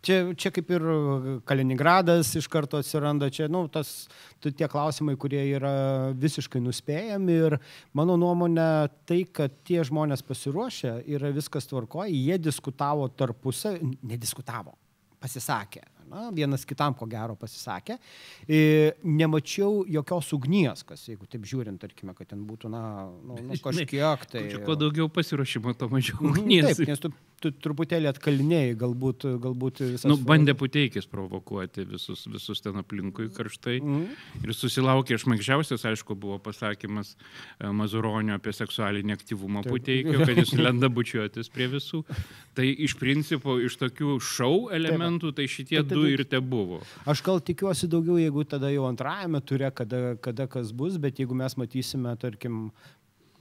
Čia, 0.01 0.17
čia 0.39 0.51
kaip 0.53 0.71
ir 0.73 0.85
Kaliningradas 1.47 2.31
iš 2.39 2.47
karto 2.51 2.79
atsiranda, 2.81 3.29
čia 3.33 3.49
nu, 3.51 3.65
tas, 3.71 4.07
tie 4.41 4.67
klausimai, 4.71 5.13
kurie 5.19 5.41
yra 5.51 5.73
visiškai 6.17 6.61
nuspėjami 6.63 7.37
ir 7.45 7.57
mano 7.97 8.17
nuomonė 8.19 8.89
tai, 9.09 9.21
kad 9.29 9.59
tie 9.67 9.83
žmonės 9.85 10.25
pasiruošę, 10.25 10.99
yra 11.11 11.33
viskas 11.35 11.69
tvarkoja, 11.69 12.09
jie 12.09 12.39
diskutavo 12.41 13.07
tarpusą, 13.13 13.75
nediskutavo, 14.01 14.73
pasisakė. 15.21 15.85
Na, 16.09 16.31
vienas 16.33 16.63
kitam 16.65 16.95
ko 16.97 17.05
gero 17.05 17.35
pasisakė. 17.37 17.99
E, 18.49 18.59
nemačiau 19.05 19.83
jokios 19.85 20.31
ugnies, 20.33 20.81
kas, 20.87 21.03
jeigu 21.05 21.27
taip 21.29 21.45
žiūrint, 21.45 21.77
tarkime, 21.81 22.15
kad 22.17 22.31
ten 22.31 22.41
būtų, 22.49 22.71
na, 22.73 22.81
nu, 23.21 23.37
nu, 23.37 23.57
kažkiek 23.61 24.25
tai. 24.31 24.47
Čia 24.49 24.63
kuo 24.65 24.73
daugiau 24.79 25.05
pasiruošimo, 25.13 25.75
to 25.77 25.89
mažiau 25.91 26.17
Mhm, 26.23 26.31
ugnies. 26.33 26.71
Taip, 26.71 26.89
nes 26.89 27.03
tu, 27.03 27.13
tu 27.43 27.51
truputėlį 27.51 28.09
atkalinėjai, 28.11 28.75
galbūt, 28.79 29.25
galbūt 29.43 29.81
visas... 29.85 30.07
Nu, 30.09 30.17
bandė 30.21 30.55
puteikis 30.57 31.07
provokuoti 31.09 31.85
visus, 31.89 32.25
visus 32.31 32.63
ten 32.63 32.79
aplinkui 32.81 33.29
karštai. 33.35 33.77
Mhm. 33.79 34.43
Ir 34.43 34.55
susilaukė 34.55 35.19
šmaikščiausias, 35.21 35.85
aišku, 35.91 36.17
buvo 36.19 36.39
pasakymas 36.43 37.15
e, 37.15 37.71
Mazuronio 37.75 38.37
apie 38.37 38.53
seksualinį 38.55 39.15
aktyvumą 39.17 39.63
Taip. 39.65 39.73
puteikio, 39.75 40.19
kad 40.23 40.43
jis 40.43 40.53
lenda 40.59 40.91
bučiuotis 40.93 41.51
prie 41.53 41.69
visų. 41.71 42.03
Tai 42.57 42.67
iš 42.67 42.95
principo, 42.99 43.57
iš 43.63 43.79
tokių 43.81 44.17
šau 44.23 44.69
elementų, 44.75 45.33
tai 45.37 45.47
šitie 45.51 45.79
Taip, 45.79 45.89
taip, 45.89 45.95
du 45.95 46.05
taip. 46.05 46.13
ir 46.15 46.25
te 46.29 46.43
buvo. 46.43 46.81
Aš 47.09 47.23
gal 47.25 47.43
tikiuosi 47.43 47.89
daugiau, 47.91 48.19
jeigu 48.19 48.45
tada 48.49 48.71
jau 48.73 48.87
antrajame 48.89 49.41
ture, 49.45 49.71
kada, 49.75 50.15
kada 50.23 50.49
kas 50.51 50.73
bus, 50.75 50.99
bet 51.01 51.21
jeigu 51.21 51.37
mes 51.37 51.55
matysime, 51.59 52.15
tarkim, 52.19 52.69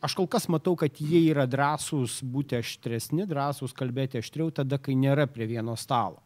aš 0.03 0.15
kol 0.19 0.27
kas 0.31 0.49
matau, 0.53 0.77
kad 0.79 1.01
jie 1.01 1.25
yra 1.33 1.47
drąsūs 1.51 2.21
būti 2.23 2.59
aštresni, 2.61 3.27
drąsūs 3.29 3.75
kalbėti 3.77 4.21
aštriau, 4.23 4.51
tada, 4.55 4.79
kai 4.79 4.95
nėra 4.99 5.27
prie 5.31 5.47
vieno 5.51 5.77
stalo. 5.77 6.23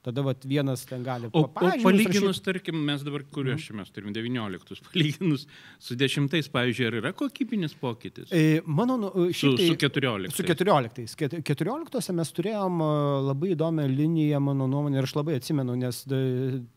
Tada 0.00 0.22
vat, 0.24 0.46
vienas 0.48 0.86
ten 0.88 1.02
gali 1.04 1.28
pavyzdžiui, 1.28 1.82
palyginus, 1.84 2.38
tarkim, 2.40 2.78
mes 2.88 3.02
dabar, 3.04 3.20
kuriuos 3.36 3.60
čia 3.66 3.74
mes 3.76 3.90
turim 3.92 4.14
19, 4.16 4.78
palyginus 4.94 5.42
su 5.76 5.92
10, 6.00 6.32
pavyzdžiui, 6.54 6.86
ar 6.88 6.96
yra 7.02 7.10
kokybinis 7.12 7.74
pokytis? 7.76 8.32
E, 8.32 8.62
Mano, 8.64 8.96
nu, 8.96 9.10
Su, 9.12 9.50
šiaip 9.52 9.58
tai- 9.60 9.66
su 9.68 9.76
14. 9.76 10.32
Su 10.38 10.46
14. 10.48 11.04
Ket- 11.20 11.36
14 11.44 12.16
mes 12.16 12.32
turėjom 12.32 12.80
a, 12.80 12.90
labai 13.28 13.52
įdomią 13.52 13.84
liniją, 13.92 14.40
mano 14.40 14.64
nuomonė, 14.72 15.02
ir 15.02 15.10
aš 15.10 15.18
labai 15.20 15.36
atsimenu, 15.36 15.76
nes 15.84 16.00
da- 16.08 16.24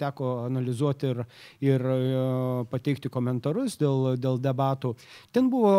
teko 0.04 0.34
analizuoti 0.50 1.14
ir, 1.14 1.24
ir 1.64 1.88
pateikti 2.76 3.08
komentarus 3.08 3.80
dėl, 3.80 4.18
dėl 4.20 4.36
debatų. 4.52 4.98
Ten 5.32 5.48
buvo 5.48 5.78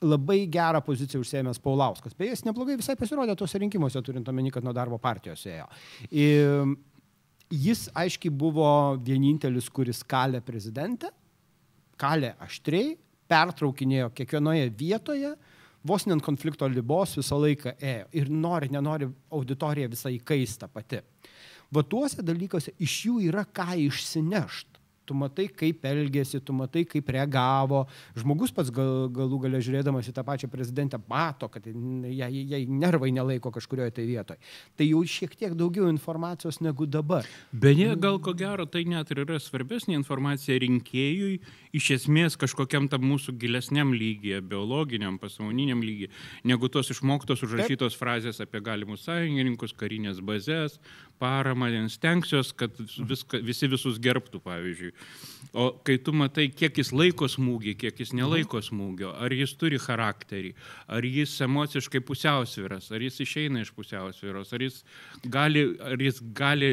labai 0.00 0.44
gerą 0.48 0.80
poziciją 0.84 1.20
užsėmęs 1.24 1.60
Paulauskas. 1.62 2.14
Beje, 2.16 2.34
jis 2.34 2.46
neblogai 2.46 2.78
visai 2.80 2.96
pasirodė 2.98 3.36
tuose 3.38 3.60
rinkimuose, 3.60 4.00
turint 4.04 4.28
omeny, 4.32 4.52
kad 4.52 4.64
nuo 4.64 4.72
darbo 4.76 4.98
partijos 5.02 5.44
ėjo. 5.48 5.66
Ir 6.10 6.74
jis 7.50 7.88
aiškiai 7.98 8.32
buvo 8.32 8.96
vienintelis, 9.04 9.68
kuris 9.72 10.02
kalė 10.06 10.40
prezidentę, 10.44 11.10
kalė 12.00 12.34
aštriai, 12.40 12.94
pertraukinėjo 13.30 14.10
kiekvienoje 14.16 14.70
vietoje, 14.78 15.34
vos 15.86 16.06
ne 16.06 16.16
ant 16.16 16.24
konflikto 16.24 16.68
libos 16.68 17.16
visą 17.18 17.38
laiką 17.40 17.76
ėjo. 17.76 18.08
Ir 18.16 18.32
nori, 18.32 18.70
nenori, 18.72 19.08
auditorija 19.32 19.90
visai 19.90 20.16
įkaista 20.18 20.68
pati. 20.72 21.02
Va 21.70 21.84
tuose 21.86 22.24
dalykuose 22.26 22.74
iš 22.82 22.96
jų 23.06 23.20
yra 23.28 23.44
ką 23.46 23.76
išsinešti. 23.86 24.69
Tu 25.08 25.16
matai, 25.16 25.48
kaip 25.48 25.84
elgėsi, 25.90 26.38
tu 26.44 26.54
matai, 26.54 26.84
kaip 26.88 27.08
reagavo. 27.10 27.82
Žmogus 28.18 28.52
pats 28.54 28.70
gal, 28.74 29.08
galų 29.14 29.40
galę 29.46 29.60
žiūrėdamas 29.64 30.06
į 30.10 30.14
tą 30.14 30.24
pačią 30.26 30.50
prezidentę 30.52 31.00
mato, 31.10 31.48
kad 31.50 31.66
jai, 31.66 32.30
jai 32.52 32.60
nervai 32.68 33.10
nelaiko 33.14 33.50
kažkurioje 33.54 33.96
tai 33.96 34.06
vietoje. 34.06 34.38
Tai 34.78 34.86
jau 34.86 35.02
šiek 35.02 35.34
tiek 35.40 35.56
daugiau 35.58 35.88
informacijos 35.90 36.60
negu 36.62 36.86
dabar. 36.86 37.26
Beje, 37.50 37.94
gal 38.00 38.20
ko 38.22 38.34
gero 38.38 38.68
tai 38.70 38.84
net 38.88 39.10
ir 39.10 39.24
yra 39.24 39.40
svarbesnė 39.42 39.96
informacija 39.98 40.58
rinkėjui, 40.62 41.40
iš 41.76 41.90
esmės 41.98 42.38
kažkokiam 42.40 42.86
tam 42.92 43.04
mūsų 43.10 43.34
gilesniam 43.40 43.94
lygiai, 43.96 44.42
biologiniam, 44.44 45.18
pasamoniniam 45.22 45.82
lygiai, 45.84 46.12
negu 46.46 46.70
tos 46.72 46.92
išmoktos 46.94 47.44
užrašytos 47.46 47.98
frazės 47.98 48.42
apie 48.42 48.62
galimus 48.64 49.06
sąjungininkus, 49.08 49.74
karinės 49.74 50.22
bazės, 50.24 50.78
paramą, 51.20 51.68
ten 51.74 51.90
stengsiuos, 51.92 52.54
kad 52.56 52.74
viska, 53.08 53.40
visi 53.44 53.68
visus 53.70 54.00
gerbtų, 54.02 54.40
pavyzdžiui. 54.44 54.92
O 55.52 55.66
kai 55.84 55.96
tu 55.98 56.12
matai, 56.14 56.46
kiek 56.54 56.76
jis 56.78 56.92
laiko 56.94 57.26
smūgį, 57.30 57.74
kiek 57.80 58.00
jis 58.02 58.12
nelaiko 58.14 58.60
smūgio, 58.62 59.10
ar 59.18 59.32
jis 59.34 59.54
turi 59.58 59.80
charakterį, 59.82 60.52
ar 60.94 61.06
jis 61.06 61.32
emociškai 61.46 62.02
pusiausviras, 62.06 62.90
ar 62.94 63.02
jis 63.02 63.18
išeina 63.24 63.64
iš 63.64 63.72
pusiausviros, 63.74 64.52
ar 64.54 64.62
jis 64.62 64.80
gali, 65.26 65.64
ar 65.82 65.98
jis 66.00 66.20
gali 66.36 66.70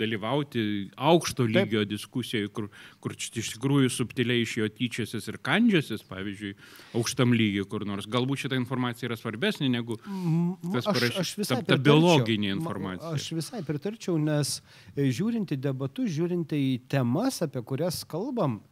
dalyvauti 0.00 0.64
aukšto 0.96 1.44
Taip. 1.44 1.54
lygio 1.58 1.84
diskusijoje, 1.88 2.48
kur, 2.54 2.70
kur 3.04 3.16
iš 3.18 3.52
tikrųjų 3.56 3.92
subtiliai 3.92 4.46
iš 4.46 4.56
jo 4.62 4.70
tyčiasis 4.72 5.28
ir 5.28 5.38
kandžiasis, 5.44 6.06
pavyzdžiui, 6.08 6.54
aukštam 6.96 7.36
lygiui 7.36 7.66
kur 7.68 7.84
nors. 7.88 8.08
Galbūt 8.10 8.46
šita 8.46 8.58
informacija 8.58 9.10
yra 9.10 9.20
svarbesnė 9.20 9.68
negu 9.74 9.98
tas 10.72 10.88
parašyta, 10.88 11.44
ta, 11.50 11.60
ta 11.74 11.80
biologinė 11.80 12.54
Ma- 12.54 12.56
informacija. 12.56 13.12
Aš 13.14 13.30
visai 13.36 13.60
pritarčiau, 13.84 14.16
nes 14.18 14.60
e, 14.96 15.10
žiūrint 15.12 15.52
į 15.52 15.58
debatus, 15.60 16.12
žiūrint 16.14 16.52
į 16.56 16.80
temas, 16.88 17.42
apie 17.44 17.60
kurias 17.62 18.02
kalbam, 18.08 18.62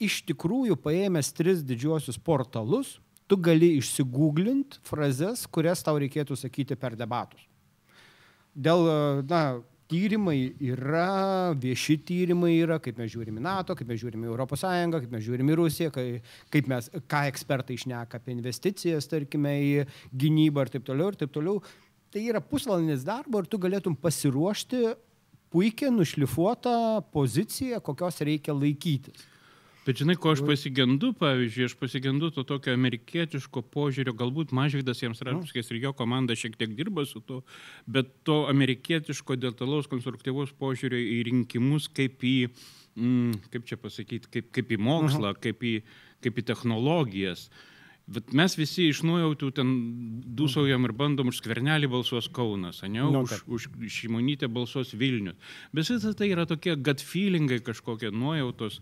iš 0.00 0.22
tikrųjų 0.26 0.78
paėmęs 0.80 1.32
tris 1.36 1.62
didžiuosius 1.62 2.18
portalus, 2.18 2.98
tu 3.30 3.38
gali 3.38 3.76
išsigūglint 3.78 4.80
frazes, 4.82 5.46
kurias 5.46 5.84
tau 5.86 5.98
reikėtų 6.00 6.36
sakyti 6.36 6.76
per 6.76 6.96
debatus. 6.98 7.46
Dėl, 8.54 8.88
e, 8.90 9.26
na, 9.30 9.42
tyrimai 9.90 10.54
yra, 10.62 11.50
vieši 11.58 11.96
tyrimai 12.06 12.52
yra, 12.62 12.78
kaip 12.82 12.98
mes 12.98 13.10
žiūrime 13.10 13.42
į 13.42 13.44
NATO, 13.44 13.74
kaip 13.78 13.88
mes 13.90 13.98
žiūrime 14.02 14.28
į 14.28 14.34
ES, 14.34 14.64
kaip 14.94 15.10
mes 15.10 15.24
žiūrime 15.26 15.54
į 15.54 15.58
Rusiją, 15.58 15.92
kai, 15.94 16.06
kaip 16.54 16.70
mes, 16.70 16.90
ką 17.10 17.24
ekspertai 17.30 17.78
išneka 17.78 18.20
apie 18.20 18.34
investicijas, 18.36 19.10
tarkime, 19.10 19.54
į 19.58 19.86
gynybą 20.14 20.66
ir 20.66 20.74
taip 20.76 20.86
toliau, 20.86 21.10
ir 21.10 21.18
taip 21.18 21.34
toliau. 21.34 21.58
Tai 22.10 22.22
yra 22.26 22.40
pusvalandis 22.42 23.04
darbo 23.06 23.38
ir 23.38 23.46
tu 23.46 23.58
galėtum 23.62 23.94
pasiruošti 23.94 24.96
puikiai 25.50 25.92
nušlifuotą 25.94 26.72
poziciją, 27.14 27.78
kokios 27.86 28.18
reikia 28.26 28.54
laikytis. 28.54 29.28
Bet 29.80 29.96
žinai, 30.02 30.14
ko 30.20 30.34
aš 30.34 30.42
pasigendu, 30.44 31.14
pavyzdžiui, 31.16 31.68
aš 31.70 31.74
pasigendu 31.80 32.28
to 32.34 32.42
tokio 32.46 32.74
amerikietiško 32.76 33.62
požiūrio, 33.72 34.12
galbūt 34.18 34.52
Mažvydas 34.54 35.00
jiems 35.00 35.22
Rapskis 35.24 35.72
ir 35.72 35.78
jo 35.86 35.94
komanda 35.96 36.36
šiek 36.36 36.58
tiek 36.60 36.74
dirba 36.76 37.06
su 37.08 37.22
to, 37.24 37.40
bet 37.88 38.10
to 38.28 38.42
amerikietiško 38.50 39.38
detalaus 39.40 39.88
konstruktyvaus 39.90 40.52
požiūrio 40.60 41.00
į 41.00 41.16
rinkimus 41.30 41.88
kaip 41.96 42.20
į, 42.26 42.36
mm, 42.98 43.40
kaip 43.54 43.66
čia 43.70 43.80
pasakyti, 43.80 44.30
kaip, 44.36 44.52
kaip 44.58 44.76
į 44.76 44.82
mokslą, 44.84 45.32
kaip 45.40 45.64
į, 45.64 45.74
kaip 46.26 46.42
į 46.42 46.46
technologijas. 46.52 47.48
Bet 48.10 48.32
mes 48.34 48.56
visi 48.58 48.88
iš 48.90 49.04
nuojautų 49.06 49.48
ten 49.54 49.68
dūsaujam 50.34 50.82
ir 50.88 50.92
bandom 50.98 51.28
už 51.30 51.38
skvernelį 51.38 51.86
balsuos 51.92 52.26
Kaunas, 52.34 52.80
ne, 52.82 53.04
Nu, 53.06 53.22
už, 53.22 53.44
už 53.46 53.68
šimonytę 54.00 54.48
balsuos 54.50 54.90
Vilnius. 54.98 55.36
Bet 55.72 55.86
visą 55.86 56.10
tai 56.18 56.32
yra 56.32 56.42
tokie 56.50 56.74
gut 56.74 57.04
feelingai 57.06 57.60
kažkokie 57.62 58.10
nuojautos. 58.10 58.80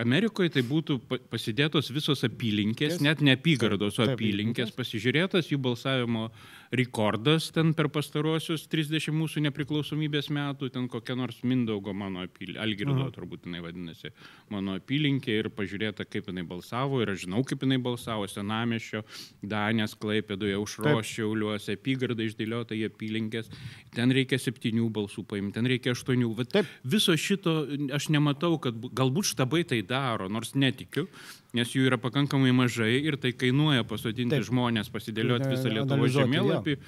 Amerikoje 0.00 0.48
tai 0.54 0.62
būtų 0.64 0.96
pa- 1.04 1.18
pasidėtos 1.34 1.92
visos 1.92 2.24
apylinkės, 2.24 3.02
net 3.04 3.20
ne 3.20 3.34
apygardos, 3.36 3.98
o 4.00 4.06
apylinkės, 4.08 4.72
pasižiūrėtas 4.72 5.52
jų 5.52 5.58
balsavimo 5.60 6.30
rekordas 6.72 7.50
ten 7.52 7.74
per 7.76 7.90
pastaruosius 7.92 8.64
30 8.72 9.12
mūsų 9.12 9.42
nepriklausomybės 9.44 10.30
metų, 10.32 10.70
ten 10.72 10.86
kokia 10.88 11.16
nors 11.18 11.42
Mindaugo 11.44 11.92
mano 11.92 12.22
apylinkė, 12.24 12.60
Algirdo 12.64 13.08
turbūt 13.12 13.44
jinai 13.46 13.60
vadinasi, 13.64 14.12
mano 14.52 14.78
apylinkė 14.80 15.36
ir 15.42 15.50
pažiūrėta, 15.52 16.06
kaip 16.08 16.30
jinai 16.32 16.46
balsavo 16.48 17.02
ir 17.04 17.12
aš 17.12 17.26
žinau, 17.26 17.42
kaip 17.44 17.66
jinai 17.66 17.76
balsavo, 17.82 18.24
Senamešio, 18.30 19.02
Danės, 19.44 19.94
Klaipėdoje, 20.00 20.56
Užros, 20.62 21.12
Šiauliuose, 21.12 21.76
apygarda 21.76 22.24
išdėliota 22.24 22.78
į 22.78 22.86
apylinkės, 22.88 23.52
ten 23.92 24.14
reikia 24.16 24.40
septynių 24.40 24.88
balsų 24.96 25.26
paimti, 25.28 25.58
ten 25.58 25.68
reikia 25.68 25.92
aštuonių. 25.92 26.32
Vat 26.40 26.56
Taip. 26.56 26.72
Viso 26.88 27.12
šito 27.20 27.62
aš 27.92 28.08
nematau, 28.14 28.56
kad 28.62 28.80
galbūt 28.96 29.34
štabai 29.34 29.66
tai 29.68 29.82
daro, 29.84 30.32
nors 30.32 30.56
netikiu, 30.56 31.06
nes 31.56 31.72
jų 31.74 31.88
yra 31.90 31.98
pakankamai 32.00 32.52
mažai 32.56 32.94
ir 33.00 33.18
tai 33.20 33.34
kainuoja 33.36 33.86
pasodinti 33.88 34.38
Taip. 34.38 34.46
žmonės, 34.48 34.92
pasidėlioti 34.92 35.50
visą 35.52 35.72
Lietuvos 35.72 36.14
žemėlapį. 36.16 36.78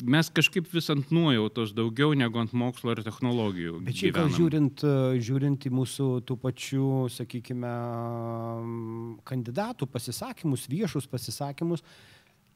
Mes 0.00 0.30
kažkaip 0.32 0.68
vis 0.72 0.86
ant 0.88 1.10
nuojautos 1.12 1.74
daugiau 1.76 2.14
negu 2.16 2.40
ant 2.40 2.54
mokslo 2.56 2.94
ir 2.94 3.02
technologijų. 3.04 3.82
Bet 3.84 3.98
šiaip 4.00 4.14
gal 4.16 4.30
žiūrint, 4.32 4.84
žiūrint 5.20 5.66
į 5.68 5.72
mūsų 5.76 6.06
tų 6.24 6.38
pačių, 6.40 6.86
sakykime, 7.12 7.72
kandidatų 9.28 9.90
pasisakymus, 9.92 10.64
viešus 10.72 11.04
pasisakymus, 11.10 11.84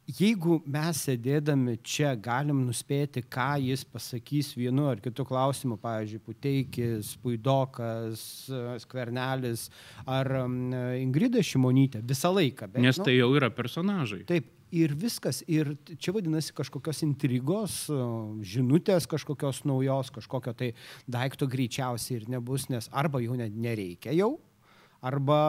jeigu 0.09 0.59
mes 0.67 1.01
sėdėdami 1.07 1.79
čia 1.87 2.15
galim 2.21 2.65
nuspėti, 2.67 3.23
ką 3.25 3.55
jis 3.65 3.85
pasakys 3.89 4.53
vienu 4.57 4.89
ar 4.91 5.01
kitu 5.05 5.27
klausimu, 5.27 5.79
pavyzdžiui, 5.83 6.23
Puteikis, 6.25 7.15
Puidokas, 7.23 8.25
Skvernelis 8.85 9.69
ar 10.07 10.31
Ingrida 11.01 11.43
Šimonytė 11.45 12.05
visą 12.05 12.33
laiką. 12.35 12.71
bet, 12.73 12.83
Nes 12.85 13.01
nu, 13.01 13.09
tai 13.09 13.17
jau 13.17 13.31
yra 13.37 13.51
personažai. 13.55 14.25
Taip, 14.29 14.51
ir 14.75 14.95
viskas. 14.99 15.43
Ir 15.51 15.75
čia 15.99 16.15
vadinasi 16.15 16.55
kažkokios 16.57 17.05
intrigos, 17.07 17.85
žinutės 18.55 19.07
kažkokios 19.11 19.63
naujos, 19.69 20.11
kažkokio 20.15 20.55
tai 20.59 20.73
daikto 21.11 21.49
greičiausiai 21.51 22.21
ir 22.21 22.29
nebus, 22.37 22.69
nes 22.73 22.91
arba 22.93 23.23
jau 23.23 23.39
net 23.39 23.55
nereikia 23.55 24.15
jau, 24.17 24.35
arba, 25.05 25.41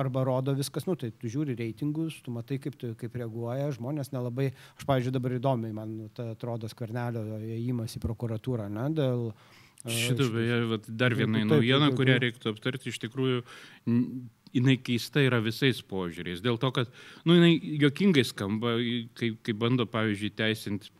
arba 0.00 0.24
rodo 0.24 0.54
viskas, 0.56 0.86
nu 0.88 0.96
tai 0.98 1.10
tu 1.12 1.28
žiūri 1.32 1.56
reitingus, 1.58 2.18
tu 2.24 2.32
matai, 2.34 2.58
kaip, 2.62 2.78
tu, 2.80 2.94
kaip 2.98 3.18
reaguoja, 3.20 3.68
žmonės 3.76 4.12
nelabai, 4.14 4.50
aš, 4.78 4.86
pavyzdžiui, 4.88 5.14
dabar 5.18 5.36
įdomiai, 5.36 5.74
man 5.76 5.94
ta, 6.16 6.30
atrodo 6.32 6.70
skvernelio 6.72 7.24
įėjimas 7.36 7.98
į 7.98 8.02
prokuratūrą, 8.06 8.70
ne, 8.72 8.88
dėl... 8.96 9.28
Šitą 9.86 10.30
beje, 10.34 10.80
dar 10.98 11.14
viena 11.14 11.44
naujiena, 11.46 11.92
kurią 11.94 12.16
reiktų 12.24 12.50
aptarti, 12.50 12.90
iš 12.90 12.98
tikrųjų, 13.04 13.44
jinai 14.56 14.78
keista 14.82 15.22
yra 15.22 15.38
visais 15.44 15.78
požiūriais. 15.86 16.40
Dėl 16.42 16.58
to, 16.58 16.72
kad, 16.74 16.90
nu, 17.28 17.36
jinai 17.36 17.52
jokingai 17.84 18.24
skamba, 18.26 18.78
kai, 19.18 19.34
kai 19.46 19.54
bando, 19.54 19.86
pavyzdžiui, 19.92 20.32
teisinti 20.40 20.90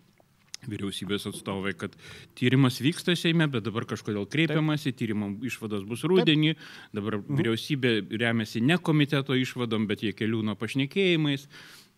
vyriausybės 0.69 1.27
atstovai, 1.31 1.75
kad 1.79 1.97
tyrimas 2.39 2.81
vyksta 2.81 3.17
Seime, 3.17 3.47
bet 3.49 3.65
dabar 3.65 3.85
kažkodėl 3.85 4.27
kreipiamasi, 4.27 4.93
tyrimo 4.93 5.33
išvados 5.47 5.85
bus 5.89 6.03
rūdienį, 6.05 6.57
dabar 6.95 7.19
Mhm. 7.19 7.37
vyriausybė 7.41 7.95
remiasi 8.21 8.61
ne 8.63 8.77
komiteto 8.79 9.35
išvadom, 9.35 9.87
bet 9.87 10.01
jie 10.03 10.13
keliūno 10.13 10.57
pašnekėjimais. 10.57 11.47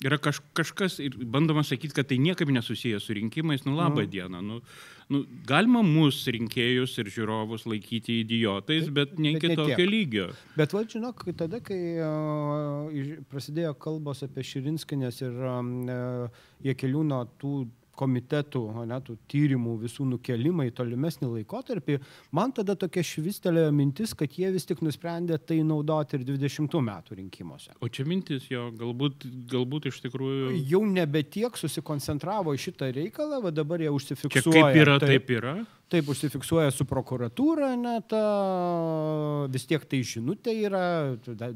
Yra 0.05 0.15
kaž, 0.23 0.39
kažkas 0.55 1.01
ir 1.03 1.11
bandoma 1.27 1.65
sakyti, 1.67 1.91
kad 1.93 2.07
tai 2.07 2.19
niekaip 2.23 2.47
nesusiję 2.55 3.01
su 3.03 3.13
rinkimais. 3.15 3.65
Nu, 3.67 3.75
laba 3.75 4.03
Mhm. 4.03 4.11
diena. 4.11 4.41
Nu, 4.41 4.61
nu, 5.11 5.25
galima 5.45 5.83
mūsų 5.83 6.37
rinkėjus 6.39 6.99
ir 7.01 7.07
žiūrovus 7.11 7.67
laikyti 7.67 8.21
idiotais, 8.23 8.89
bet 8.95 9.19
ne 9.19 9.33
bet 9.33 9.43
ne 9.43 9.57
tokio 9.57 9.75
tiek. 9.77 9.89
lygio. 9.91 10.29
Bet 10.57 10.71
va, 10.73 10.85
žinok, 10.85 11.25
tada, 11.37 11.59
kai 11.59 11.99
uh, 11.99 13.19
prasidėjo 13.29 13.75
kalbos 13.77 14.23
apie 14.23 14.45
Širinskinės 14.47 15.21
ir 15.23 15.35
uh, 15.35 16.29
Jekeliūno 16.63 17.27
tų 17.41 17.67
komitetų, 17.99 18.63
o 18.81 18.85
ne, 18.89 18.99
tų 19.05 19.17
tyrimų 19.31 19.75
visų 19.83 20.07
nukelimą 20.13 20.69
į 20.69 20.75
tolimesnį 20.79 21.31
laikotarpį, 21.33 21.99
man 22.37 22.55
tada 22.57 22.77
tokia 22.79 23.05
švistelėjo 23.07 23.73
mintis, 23.75 24.15
kad 24.19 24.35
jie 24.39 24.53
vis 24.55 24.69
tik 24.69 24.83
nusprendė 24.87 25.39
tai 25.43 25.61
naudoti 25.67 26.19
ir 26.19 26.27
20 26.29 26.79
metų 26.91 27.19
rinkimuose. 27.23 27.75
O 27.83 27.91
čia 27.93 28.07
mintis 28.09 28.47
jo, 28.53 28.69
galbūt, 28.79 29.27
galbūt 29.51 29.91
iš 29.93 30.03
tikrųjų. 30.07 30.55
Jau 30.71 30.85
nebe 30.87 31.25
tiek 31.27 31.59
susikoncentravo 31.59 32.55
į 32.57 32.63
šitą 32.69 32.93
reikalą, 32.95 33.43
va 33.45 33.55
dabar 33.55 33.83
jie 33.83 33.91
Čia 33.91 33.97
užsifiksuoja. 33.99 34.69
kaip 34.71 34.81
yra, 34.85 34.99
taip 35.03 35.35
yra. 35.35 35.59
Taip 35.89 36.09
užsifiksuoja 36.13 36.69
su 36.75 36.85
prokuratūra, 36.85 37.71
net 37.81 38.13
vis 39.55 39.65
tiek 39.71 39.87
tai 39.89 40.03
žinutė 40.05 40.53
yra, 40.69 40.83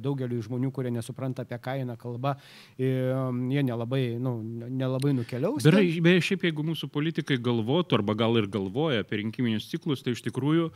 daugeliu 0.01 0.40
žmonių, 0.47 0.71
kurie 0.73 0.92
nesupranta 0.95 1.45
apie 1.45 1.59
ką 1.61 1.75
eina 1.83 1.99
kalba, 2.01 2.38
jie 2.81 3.64
nelabai, 3.68 4.16
nu, 4.16 4.38
nelabai 4.73 5.12
nukeliaus. 5.18 5.66
Beje, 5.68 6.01
beje, 6.05 6.25
šiaip 6.31 6.47
jeigu 6.49 6.64
mūsų 6.71 6.88
politikai 6.95 7.37
galvotų, 7.45 8.01
arba 8.01 8.16
gal 8.25 8.40
ir 8.40 8.49
galvoja 8.53 9.05
apie 9.05 9.21
rinkiminius 9.21 9.68
ciklus, 9.68 10.01
tai 10.01 10.16
iš 10.16 10.25
tikrųjų 10.25 10.71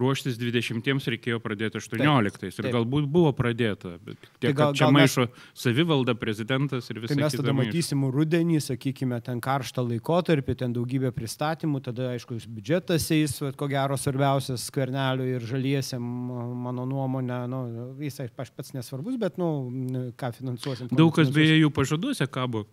ruoštis 0.00 0.38
20-iems 0.40 1.06
reikėjo 1.14 1.40
pradėti 1.42 1.80
18-ais. 1.80 2.58
Ir 2.58 2.64
taip. 2.68 2.74
galbūt 2.74 3.08
buvo 3.10 3.32
pradėta, 3.36 3.96
bet 4.04 4.16
tiek, 4.40 4.54
gal- 4.54 4.72
kad 4.72 4.78
čia 4.78 4.86
gal 4.86 4.94
mes- 4.94 5.16
maišo 5.16 5.26
savivalda, 5.54 6.14
prezidentas 6.18 6.88
ir 6.90 7.00
visą 7.02 7.14
Tai 7.14 7.22
mes 7.24 7.36
tada 7.38 7.52
matysim 7.52 8.04
rudenį, 8.14 8.60
sakykime, 8.64 9.20
ten 9.24 9.40
karštą 9.40 9.84
laikotarpį, 9.88 10.56
ten 10.64 10.72
daugybė 10.76 11.12
pristatymų, 11.12 11.82
tada, 11.82 12.12
aišku, 12.16 12.38
biudžetas 12.48 13.10
eis, 13.14 13.38
vat 13.42 13.56
ko 13.56 13.68
gero, 13.68 13.96
svarbiausias 13.98 14.68
skvernelių 14.70 15.28
ir 15.36 15.40
žaliesiam, 15.48 16.02
mano 16.02 16.86
nuomonė, 16.88 17.42
nu, 17.50 17.92
visai 17.98 18.28
aš 18.28 18.50
pats 18.54 18.72
nesvarbus, 18.76 19.18
bet, 19.18 19.38
nu, 19.38 20.12
ką 20.18 20.32
finansuosim. 20.38 20.88
Daug 20.92 21.14
kas 21.14 21.30
beje 21.34 21.58
jų 21.60 21.70
pažaduose 21.74 22.26
kabo 22.30 22.66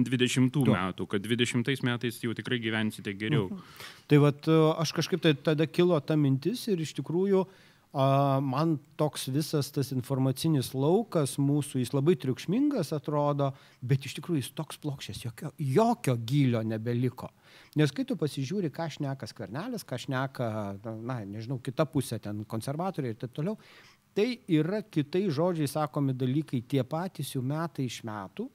20 0.00 0.52
Tu. 0.52 0.62
metų, 0.68 1.06
kad 1.10 1.24
20 1.24 1.84
metais 1.86 2.20
jau 2.22 2.32
tikrai 2.36 2.60
gyvensite 2.62 3.12
geriau. 3.18 3.50
Tai 4.10 4.22
vat, 4.24 4.48
e, 4.48 4.56
aš 4.82 4.94
kažkaip 4.96 5.22
tai 5.24 5.34
tada 5.34 5.66
kilo 5.66 5.98
ta 6.00 6.16
mintis 6.16 6.64
ir 6.72 6.80
iš 6.80 6.94
tikrųjų 6.98 7.44
a, 7.44 8.40
man 8.40 8.78
toks 8.96 9.28
visas 9.32 9.68
tas 9.74 9.92
informacinis 9.92 10.72
laukas 10.74 11.36
mūsų, 11.40 11.82
jis 11.82 11.92
labai 11.92 12.16
triukšmingas 12.20 12.94
atrodo, 12.96 13.52
bet 13.84 14.08
iš 14.08 14.16
tikrųjų 14.18 14.40
jis 14.40 14.52
toks 14.56 14.80
plokščias, 14.82 15.22
jokio, 15.26 15.52
jokio 15.58 16.16
gylio 16.16 16.64
nebeliko. 16.64 17.30
Nes 17.76 17.92
kai 17.92 18.04
tu 18.08 18.16
pasižiūri, 18.20 18.72
ką 18.72 18.88
šneka 18.96 19.28
skvernelis, 19.28 19.84
ką 19.84 20.00
šneka, 20.00 20.48
na, 21.04 21.20
nežinau, 21.28 21.60
kita 21.64 21.86
pusė, 21.88 22.20
ten 22.20 22.44
konservatoriai 22.48 23.14
ir 23.14 23.20
taip 23.20 23.36
toliau, 23.36 23.58
tai 24.16 24.40
yra 24.52 24.82
kitai 24.84 25.26
žodžiai 25.32 25.70
sakomi 25.70 26.16
dalykai 26.16 26.62
tie 26.68 26.84
patys 26.84 27.32
jau 27.36 27.44
metai 27.44 27.88
iš 27.88 28.02
metų 28.08 28.48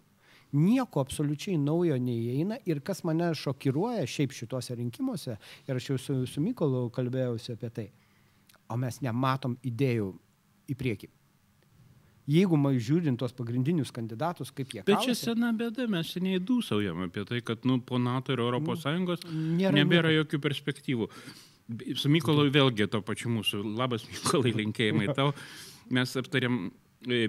nieko 0.56 1.02
absoliučiai 1.04 1.58
naujo 1.60 1.98
neįeina 2.00 2.60
ir 2.70 2.80
kas 2.86 3.04
mane 3.08 3.34
šokiruoja 3.36 4.06
šiaip 4.08 4.36
šituose 4.36 4.78
rinkimuose, 4.80 5.38
ir 5.68 5.80
aš 5.80 5.90
jau 5.92 6.00
su, 6.02 6.18
su 6.30 6.44
Mykolu 6.44 6.88
kalbėjausi 6.96 7.58
apie 7.58 7.70
tai, 7.74 7.88
o 8.70 8.78
mes 8.80 9.02
nematom 9.04 9.58
idėjų 9.68 10.12
į 10.72 10.78
priekį. 10.80 11.12
Jeigu 12.28 12.58
man 12.60 12.76
žiūrint 12.76 13.16
tos 13.20 13.32
pagrindinius 13.36 13.92
kandidatus, 13.96 14.50
kaip 14.52 14.74
jie 14.76 14.82
Bet 14.84 14.98
čia 15.00 15.14
kalasi, 15.14 15.30
sena 15.30 15.54
bėda, 15.56 15.86
mes 15.88 16.10
seniai 16.12 16.42
dūsaujam 16.44 17.06
apie 17.06 17.24
tai, 17.28 17.40
kad 17.40 17.64
nu, 17.68 17.78
po 17.80 18.00
NATO 18.04 18.36
ir 18.36 18.42
ES 18.44 19.24
nėra 19.32 19.72
nebėra 19.78 20.12
nieko. 20.12 20.26
jokių 20.26 20.42
perspektyvų. 20.44 21.08
Su 21.96 22.12
Mykolu 22.12 22.50
vėlgi 22.52 22.90
to 22.92 23.00
pačiu 23.04 23.32
mūsų, 23.32 23.62
labas 23.80 24.04
Mykolai, 24.12 24.52
linkėjimai 24.60 25.08
tau. 25.16 25.32
Mes 25.88 26.16
aptarėm 26.20 26.68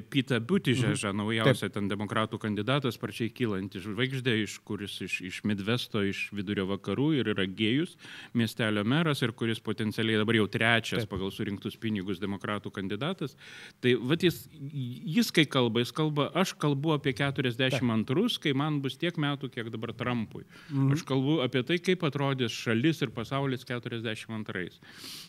Pita 0.09 0.41
Butižeža, 0.41 1.11
mhm. 1.13 1.19
naujausia 1.21 1.69
ten 1.69 1.91
demokratų 1.91 2.39
kandidatas, 2.41 2.97
sparčiai 2.97 3.29
kylanti 3.29 3.83
žvaigždė, 3.85 4.39
iš 4.47 4.55
kuris 4.65 4.95
iš, 5.05 5.19
iš 5.29 5.41
Midvesto, 5.45 6.01
iš 6.09 6.23
vidurio 6.33 6.65
vakarų 6.71 7.11
ir 7.19 7.29
yra 7.35 7.45
gėjus 7.45 7.93
miestelio 8.33 8.81
meras 8.89 9.21
ir 9.21 9.35
kuris 9.37 9.61
potencialiai 9.61 10.23
dabar 10.23 10.39
jau 10.39 10.47
trečias 10.49 11.05
Taip. 11.05 11.11
pagal 11.13 11.33
surinktus 11.37 11.77
pinigus 11.77 12.21
demokratų 12.23 12.73
kandidatas. 12.73 13.37
Tai 13.85 13.93
vat 14.09 14.25
jis, 14.25 14.41
jis 14.49 15.31
kai 15.37 15.45
kalba, 15.45 15.85
jis 15.85 15.93
kalba, 15.93 16.31
aš 16.33 16.55
kalbu 16.57 16.97
apie 16.97 17.13
42, 17.21 18.41
kai 18.41 18.57
man 18.57 18.81
bus 18.81 18.97
tiek 18.97 19.21
metų, 19.21 19.53
kiek 19.53 19.69
dabar 19.75 19.93
Trumpui. 19.93 20.47
Mhm. 20.73 20.97
Aš 20.97 21.05
kalbu 21.13 21.43
apie 21.45 21.63
tai, 21.69 21.77
kaip 21.77 22.09
atrodys 22.09 22.57
šalis 22.57 23.05
ir 23.05 23.13
pasaulis 23.13 23.69
42. 23.69 24.81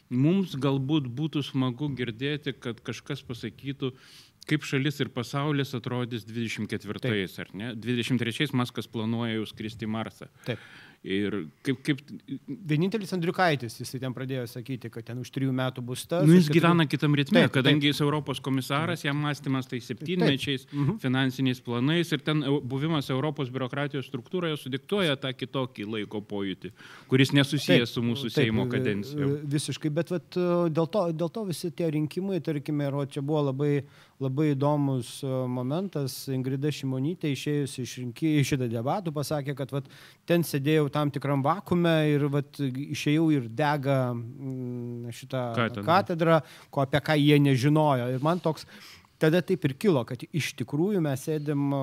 Mums 0.09 0.55
galbūt 0.55 1.11
būtų 1.11 1.43
smagu 1.51 1.91
girdėti, 1.93 2.55
kad 2.55 2.79
kažkas 2.81 3.21
pasakytų, 3.27 3.91
kaip 4.49 4.67
šalis 4.67 4.99
ir 5.03 5.13
pasaulis 5.13 5.73
atrodys 5.77 6.27
24, 6.27 7.01
Taip. 7.05 7.39
ar 7.43 7.55
ne? 7.57 7.73
23 7.77 8.53
Maskas 8.57 8.89
planuoja 8.91 9.37
jau 9.37 9.49
skristi 9.49 9.87
į 9.87 9.93
Marsą. 9.95 10.29
Taip. 10.47 10.61
Ir 10.99 11.35
kaip, 11.63 11.77
kaip... 11.79 12.01
Vienintelis 12.67 13.13
Andriukaitis, 13.15 13.77
jis 13.79 13.93
ten 14.01 14.11
pradėjo 14.11 14.43
sakyti, 14.51 14.89
kad 14.91 15.05
ten 15.07 15.21
už 15.21 15.29
trijų 15.31 15.53
metų 15.55 15.83
bus 15.87 16.01
tas. 16.03 16.25
Nu, 16.27 16.35
jis 16.35 16.49
gyvena 16.51 16.83
keturių... 16.83 16.91
kitam 16.91 17.15
ritme, 17.15 17.43
taip, 17.45 17.53
kadangi 17.55 17.85
taip. 17.85 17.93
jis 17.93 18.01
Europos 18.03 18.41
komisaras, 18.43 19.05
jam 19.07 19.15
mąstymas 19.23 19.69
tai 19.71 19.79
septynmečiais, 19.83 20.65
mhm. 20.73 20.97
finansiniais 20.99 21.63
planais 21.63 22.11
ir 22.11 22.25
ten 22.25 22.43
buvimas 22.67 23.07
Europos 23.15 23.47
biurokratijos 23.53 24.09
struktūroje 24.11 24.59
sudiktuoja 24.59 25.15
tą 25.23 25.31
kitokį 25.39 25.87
laiko 25.87 26.19
pojūtį, 26.19 26.73
kuris 27.07 27.31
nesusijęs 27.37 27.87
taip, 27.87 27.93
su 27.93 28.03
mūsų 28.03 28.27
taip, 28.27 28.49
Seimo 28.49 28.67
kadencija. 28.67 29.31
Visiškai, 29.55 29.93
bet 29.95 30.11
vat, 30.11 30.27
dėl, 30.35 30.91
to, 30.91 31.07
dėl 31.15 31.31
to 31.31 31.47
visi 31.47 31.71
tie 31.71 31.87
rinkimai, 31.95 32.43
tarkime, 32.43 32.91
ir 32.91 32.99
čia 33.07 33.23
buvo 33.23 33.47
labai 33.53 33.85
labai 34.19 34.51
įdomus 34.53 35.19
e, 35.23 35.31
momentas. 35.47 36.15
Ingrida 36.33 36.71
Šimonytė 36.73 37.31
išėjusi 37.33 37.85
iš 37.85 37.95
rinkėjų 38.03 38.45
šitą 38.51 38.67
debatų 38.71 39.13
pasakė, 39.15 39.55
kad 39.57 39.71
vat, 39.75 39.89
ten 40.29 40.43
sėdėjau 40.45 40.89
tam 40.93 41.11
tikram 41.15 41.43
vakume 41.45 41.95
ir 42.11 42.27
vat, 42.31 42.59
išėjau 42.59 43.29
ir 43.35 43.47
dega 43.47 43.99
mm, 44.11 45.15
šitą 45.15 45.43
katedrą, 45.57 45.85
katedrą 45.87 46.39
ko, 46.69 46.83
apie 46.83 47.03
ką 47.09 47.17
jie 47.19 47.39
nežinojo. 47.47 48.09
Ir 48.15 48.25
man 48.25 48.43
toks 48.43 48.67
tada 49.19 49.41
taip 49.45 49.65
ir 49.67 49.73
kilo, 49.79 50.01
kad 50.07 50.21
iš 50.31 50.53
tikrųjų 50.61 51.01
mes 51.03 51.25
sėdim 51.27 51.73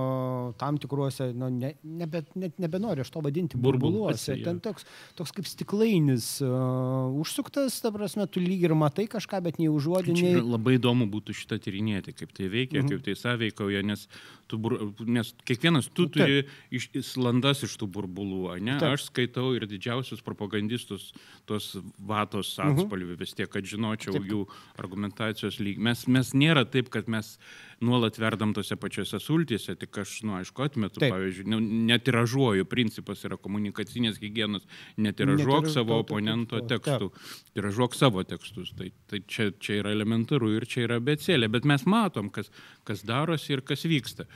tam 0.61 0.79
tikruose, 0.81 1.29
nu, 1.37 1.51
ne, 1.53 1.75
nebe, 1.85 2.22
net 2.38 2.57
nebenoriu 2.62 3.05
aš 3.05 3.12
to 3.12 3.22
vadinti 3.25 3.61
burbuluose. 3.61 4.38
Ten 4.44 4.61
toks, 4.64 4.87
toks 5.18 5.35
kaip 5.37 5.49
stiklainis 5.49 6.29
uh, 6.44 7.12
užsuktas, 7.20 7.77
ta 7.85 7.92
prasme, 7.94 8.27
tu 8.33 8.40
lyg 8.42 8.64
ir 8.66 8.77
matai 8.79 9.07
kažką, 9.12 9.42
bet 9.44 9.61
nei 9.61 9.68
užuodiniai. 9.72 10.40
Labai 10.40 10.79
įdomu 10.79 11.09
būtų 11.12 11.37
šitą 11.37 11.61
tyrinėti, 11.62 12.16
kaip 12.16 12.33
tai 12.37 12.49
veikia, 12.53 12.81
mhm. 12.83 12.94
kaip 12.94 13.05
tai 13.07 13.16
sąveikauja, 13.20 13.85
nes, 13.87 14.07
tu, 14.49 14.61
nes 15.05 15.35
kiekvienas 15.46 15.90
tu 15.92 16.09
turi 16.12 16.46
iš, 16.75 16.88
landas 17.20 17.64
iš 17.66 17.77
tų 17.81 17.90
burbulų, 17.99 18.57
ne? 18.64 18.79
Taip. 18.81 18.96
Aš 18.96 19.11
skaitau 19.11 19.51
ir 19.59 19.68
didžiausius 19.68 20.25
propagandistus, 20.25 21.11
tos 21.49 21.75
vatos 22.01 22.55
mhm. 22.57 22.81
atspalvių 22.81 23.12
mhm. 23.12 23.20
vis 23.20 23.37
tiek, 23.37 23.51
kad 23.53 23.68
žinočiau 23.68 24.16
Taip. 24.16 24.31
jų 24.33 24.42
argumentacijos 24.81 25.61
lygį. 25.61 25.85
Mes, 25.90 26.07
mes 26.09 26.33
nėra 26.37 26.64
taip, 26.68 26.88
kad 26.94 27.11
mes 27.12 27.26
mes 27.27 27.39
nuolat 27.81 28.19
verdam 28.19 28.55
tose 28.57 28.77
pačiose 28.77 29.19
sultyse, 29.21 29.75
tik 29.77 29.99
aš, 30.01 30.23
nu, 30.25 30.37
aišku, 30.39 30.62
atmetu, 30.65 31.01
Taip. 31.01 31.12
pavyzdžiui, 31.12 31.49
nu, 31.53 31.59
netiražuoju, 31.91 32.65
principas 32.65 33.25
yra 33.29 33.37
komunikacinės 33.37 34.17
hygienos, 34.23 34.65
netiražuok 34.97 35.69
savo 35.69 35.99
oponento 36.01 36.62
tekstų, 36.65 37.11
tiražuok 37.57 37.97
savo 37.99 38.25
tekstus. 38.25 38.73
Tai, 38.79 38.89
tai 39.11 39.21
čia, 39.29 39.51
čia 39.61 39.83
yra 39.83 39.93
elementaru 39.93 40.55
ir 40.57 40.65
čia 40.65 40.87
yra 40.87 41.01
becėlė, 41.05 41.51
bet 41.53 41.69
mes 41.69 41.85
matom, 41.85 42.31
kas, 42.33 42.49
kas 42.89 43.05
darosi 43.05 43.59
ir 43.59 43.65
kas 43.67 43.85
vyksta. 43.85 44.29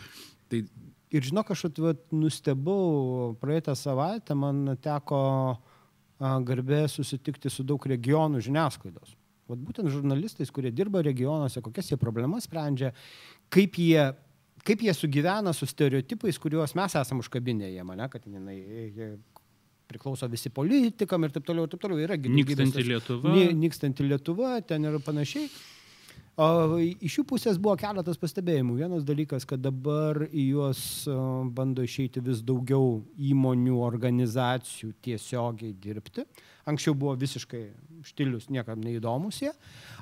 Tai 0.50 0.64
Ir 1.10 1.24
žinok, 1.26 1.48
aš 1.50 1.64
atvat, 1.66 2.04
nustebau, 2.14 3.32
praeitą 3.42 3.72
savaitę 3.74 4.36
man 4.38 4.76
teko 4.78 5.18
garbė 6.46 6.84
susitikti 6.86 7.50
su 7.50 7.64
daug 7.66 7.82
regionų 7.82 8.38
žiniasklaidos. 8.46 9.16
Vat 9.50 9.60
būtent 9.66 9.90
žurnalistais, 9.92 10.52
kurie 10.54 10.72
dirba 10.74 11.02
regionuose, 11.06 11.62
kokias 11.64 11.90
jie 11.90 11.98
problemas 12.00 12.46
sprendžia, 12.48 12.92
kaip 13.52 13.78
jie, 13.80 14.06
kaip 14.66 14.86
jie 14.86 14.94
sugyvena 14.94 15.54
su 15.56 15.68
stereotipais, 15.68 16.38
kuriuos 16.40 16.76
mes 16.78 16.96
esame 17.02 17.24
užkabinę 17.24 17.72
jie 17.72 17.84
mane, 17.86 18.06
kad 18.12 18.24
jinai 18.28 18.60
priklauso 19.90 20.28
visi 20.30 20.52
politikam 20.54 21.26
ir 21.26 21.34
taip 21.34 21.48
toliau, 21.48 21.66
ir 21.66 21.74
taip 21.74 21.82
toliau. 21.82 21.98
Yra 22.06 22.16
nykstanti 22.20 22.86
Lietuva. 22.86 23.34
Nykstanti 23.58 24.06
Lietuva, 24.06 24.54
ten 24.62 24.86
ir 24.86 24.98
panašiai. 25.02 25.50
O 26.40 26.78
iš 26.80 27.18
jų 27.18 27.24
pusės 27.28 27.58
buvo 27.60 27.74
keletas 27.76 28.16
pastebėjimų. 28.20 28.76
Vienas 28.78 29.02
dalykas, 29.04 29.44
kad 29.48 29.60
dabar 29.60 30.22
į 30.30 30.44
juos 30.54 30.80
bando 31.56 31.84
išeiti 31.84 32.22
vis 32.24 32.40
daugiau 32.46 33.02
įmonių, 33.18 33.74
organizacijų 33.84 34.94
tiesiogiai 35.04 35.74
dirbti. 35.82 36.24
Anksčiau 36.70 36.94
buvo 36.96 37.16
visiškai 37.20 37.64
štilius, 38.06 38.48
niekam 38.52 38.80
neįdomus 38.84 39.42
jie. 39.42 39.52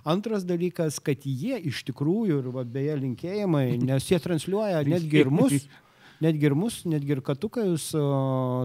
Antras 0.09 0.47
dalykas, 0.49 1.01
kad 1.05 1.25
jie 1.27 1.59
iš 1.71 1.83
tikrųjų, 1.91 2.41
ir 2.43 2.51
va, 2.55 2.65
beje 2.65 2.97
linkėjimai, 3.03 3.67
nes 3.83 4.09
jie 4.11 4.21
transliuoja 4.23 4.85
netgi 4.89 5.23
ir 5.25 5.33
mus, 5.35 5.67
netgi 6.25 6.51
ir 6.51 6.57
mus, 6.59 6.83
netgi 6.89 7.17
ir 7.17 7.25
katukajus 7.27 7.91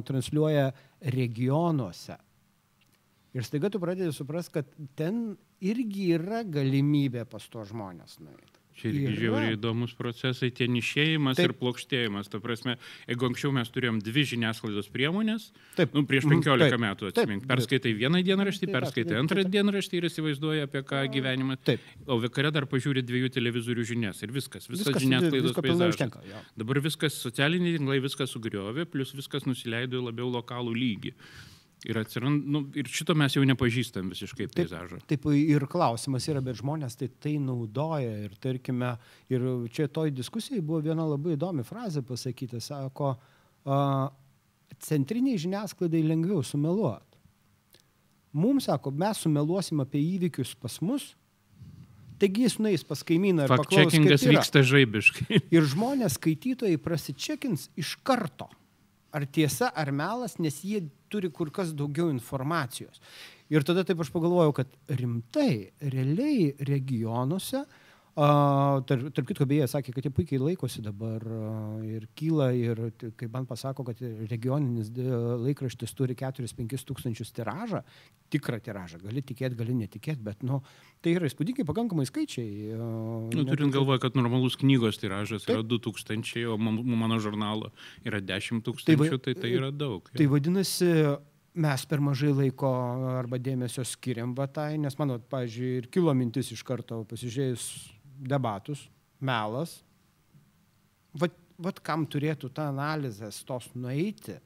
transliuoja 0.10 0.72
regionuose. 1.14 2.20
Ir 3.34 3.46
staiga 3.46 3.72
tu 3.74 3.82
pradedi 3.82 4.14
suprasti, 4.14 4.60
kad 4.60 4.74
ten 4.98 5.24
irgi 5.64 6.12
yra 6.20 6.44
galimybė 6.46 7.26
pas 7.30 7.46
to 7.50 7.64
žmonės 7.66 8.20
nueiti. 8.22 8.53
Čia 8.74 8.90
irgi 8.90 9.06
yra. 9.06 9.18
žiauriai 9.22 9.56
įdomus 9.58 9.94
procesai, 9.98 10.50
tie 10.56 10.66
nišėjimas 10.72 11.38
Taip. 11.38 11.52
ir 11.52 11.54
plokštėjimas. 11.60 12.30
Ta 12.32 12.42
prasme, 12.44 12.76
jeigu 13.06 13.28
anksčiau 13.30 13.54
mes 13.54 13.70
turėjom 13.70 14.00
dvi 14.02 14.26
žiniasklaidos 14.34 14.90
priemonės, 14.94 15.52
Taip. 15.78 15.94
Nu, 15.94 16.04
prieš 16.10 16.26
15 16.26 16.50
mhm. 16.50 16.64
Taip. 16.66 16.84
metų 16.84 17.12
atsimink, 17.12 17.46
perskaitai 17.50 17.94
vieną 18.00 18.24
dienraštį, 18.26 18.72
perskaitai 18.74 19.20
antrą 19.22 19.46
dienraštį 19.46 20.02
ir 20.02 20.10
įsivaizduoji, 20.10 20.66
apie 20.66 20.84
ką 20.90 21.06
gyvenimas. 21.14 21.62
Taip. 21.70 21.86
O 22.10 22.18
vakare 22.24 22.52
dar 22.56 22.68
pažiūri 22.70 23.06
dviejų 23.06 23.32
televizorių 23.38 23.88
žinias 23.94 24.26
ir 24.26 24.34
viskas, 24.34 24.66
viskas, 24.68 24.90
viskas 24.90 25.06
žiniasklaidos 25.06 25.58
peizažas. 25.62 26.20
Dabar 26.58 26.82
viskas 26.84 27.22
socialiniai 27.22 27.78
tinklai 27.78 28.02
viskas 28.04 28.34
sugriovė, 28.34 28.90
plus 28.90 29.14
viskas 29.14 29.46
nusileido 29.46 30.02
į 30.02 30.08
labiau 30.10 30.32
lokalų 30.34 30.74
lygį. 30.74 31.14
Ir, 31.84 31.98
atsirand, 32.00 32.46
nu, 32.48 32.62
ir 32.80 32.88
šito 32.88 33.16
mes 33.18 33.34
jau 33.36 33.44
nepažįstam 33.44 34.08
visiškai 34.14 34.48
peizažo. 34.54 35.02
Taip, 35.04 35.26
taip, 35.26 35.26
ir 35.36 35.66
klausimas 35.72 36.28
yra, 36.32 36.40
bet 36.44 36.62
žmonės 36.62 36.96
tai 37.00 37.10
tai 37.24 37.34
naudoja. 37.44 38.14
Ir 38.24 38.38
tarkime, 38.44 38.94
ir 39.34 39.44
čia 39.74 39.90
toj 39.92 40.14
diskusijai 40.16 40.64
buvo 40.64 40.80
viena 40.86 41.04
labai 41.10 41.36
įdomi 41.36 41.66
frazė 41.68 42.06
pasakyta, 42.08 42.62
sako, 42.64 43.18
centriniai 44.88 45.42
žiniasklaidai 45.44 46.06
lengviau 46.08 46.46
sumeluoti. 46.48 47.20
Mums 48.34 48.70
sako, 48.72 48.96
mes 49.04 49.20
sumeluosim 49.26 49.84
apie 49.84 50.00
įvykius 50.16 50.56
pas 50.58 50.80
mus, 50.82 51.12
taigi 52.18 52.48
jis 52.48 52.58
nueis 52.64 52.88
pas 52.88 53.04
kaimyną 53.04 53.46
ir 53.46 53.52
paklaus. 53.52 53.92
Čekingas 53.92 54.24
vyksta 54.32 54.64
žaibiškai. 54.72 55.44
Ir 55.54 55.68
žmonės, 55.76 56.16
skaitytojai, 56.16 56.80
prasičekins 56.82 57.68
iš 57.76 57.98
karto 58.08 58.48
ar 59.14 59.28
tiesa, 59.30 59.70
ar 59.70 59.92
melas, 59.94 60.40
nes 60.42 60.60
jie 60.66 60.84
turi 61.12 61.30
kur 61.30 61.52
kas 61.54 61.74
daugiau 61.78 62.10
informacijos. 62.10 63.02
Ir 63.54 63.66
tada 63.68 63.84
taip 63.86 64.02
aš 64.02 64.10
pagalvojau, 64.14 64.56
kad 64.58 64.72
rimtai, 64.90 65.74
realiai 65.94 66.54
regionuose 66.66 67.62
uh, 67.62 67.82
Tarp, 68.14 69.08
tarp 69.10 69.26
kitko, 69.26 69.46
beje, 69.50 69.66
sakė, 69.72 69.90
kad 69.96 70.06
jie 70.06 70.12
puikiai 70.14 70.38
laikosi 70.38 70.84
dabar 70.86 71.24
ir 71.82 72.04
kyla 72.14 72.52
ir, 72.54 72.82
kaip 73.02 73.32
man 73.34 73.48
pasako, 73.50 73.86
kad 73.88 74.04
regioninis 74.30 74.92
laikraštis 74.94 75.96
turi 75.98 76.14
4-5 76.20 76.86
tūkstančius 76.90 77.34
tiražą, 77.34 77.82
tikrą 78.34 78.60
tiražą, 78.62 79.02
gali 79.02 79.24
tikėti, 79.26 79.58
gali 79.58 79.74
netikėti, 79.80 80.22
bet 80.30 80.46
nu, 80.46 80.62
tai 81.02 81.16
yra 81.18 81.26
įspūdingai 81.26 81.66
pakankamai 81.66 82.06
skaičiai. 82.06 82.78
Nu, 82.78 83.48
turint 83.50 83.74
galvoje, 83.74 84.04
kad 84.06 84.20
normalus 84.20 84.60
knygos 84.62 85.02
tiražas 85.02 85.48
Taip. 85.48 85.58
yra 85.58 85.66
2000, 85.74 86.46
o 86.54 86.58
mano 86.62 87.18
žurnalo 87.24 87.74
yra 88.06 88.22
10 88.22 88.62
tūkstančių, 88.68 89.18
tai, 89.18 89.34
tai 89.34 89.38
tai 89.42 89.56
yra 89.58 89.72
daug. 89.74 90.06
Tai 90.14 90.30
ja. 90.30 90.34
vadinasi, 90.36 90.92
mes 91.66 91.88
per 91.90 92.02
mažai 92.02 92.30
laiko 92.34 92.70
arba 93.18 93.42
dėmesio 93.42 93.82
skiriam 93.90 94.38
vatai, 94.38 94.78
nes 94.82 95.02
mano, 95.02 95.18
pavyzdžiui, 95.34 95.74
ir 95.82 95.90
kilo 95.94 96.14
mintis 96.18 96.54
iš 96.54 96.62
karto 96.66 97.02
pasižiūrėjus 97.10 97.68
debatus, 98.20 98.88
melas. 99.20 99.80
Vat, 101.14 101.36
vat 101.62 101.80
kam 101.86 102.08
turėtų 102.10 102.50
tą 102.54 102.68
analizę 102.72 103.30
stos 103.34 103.70
nueiti, 103.76 104.38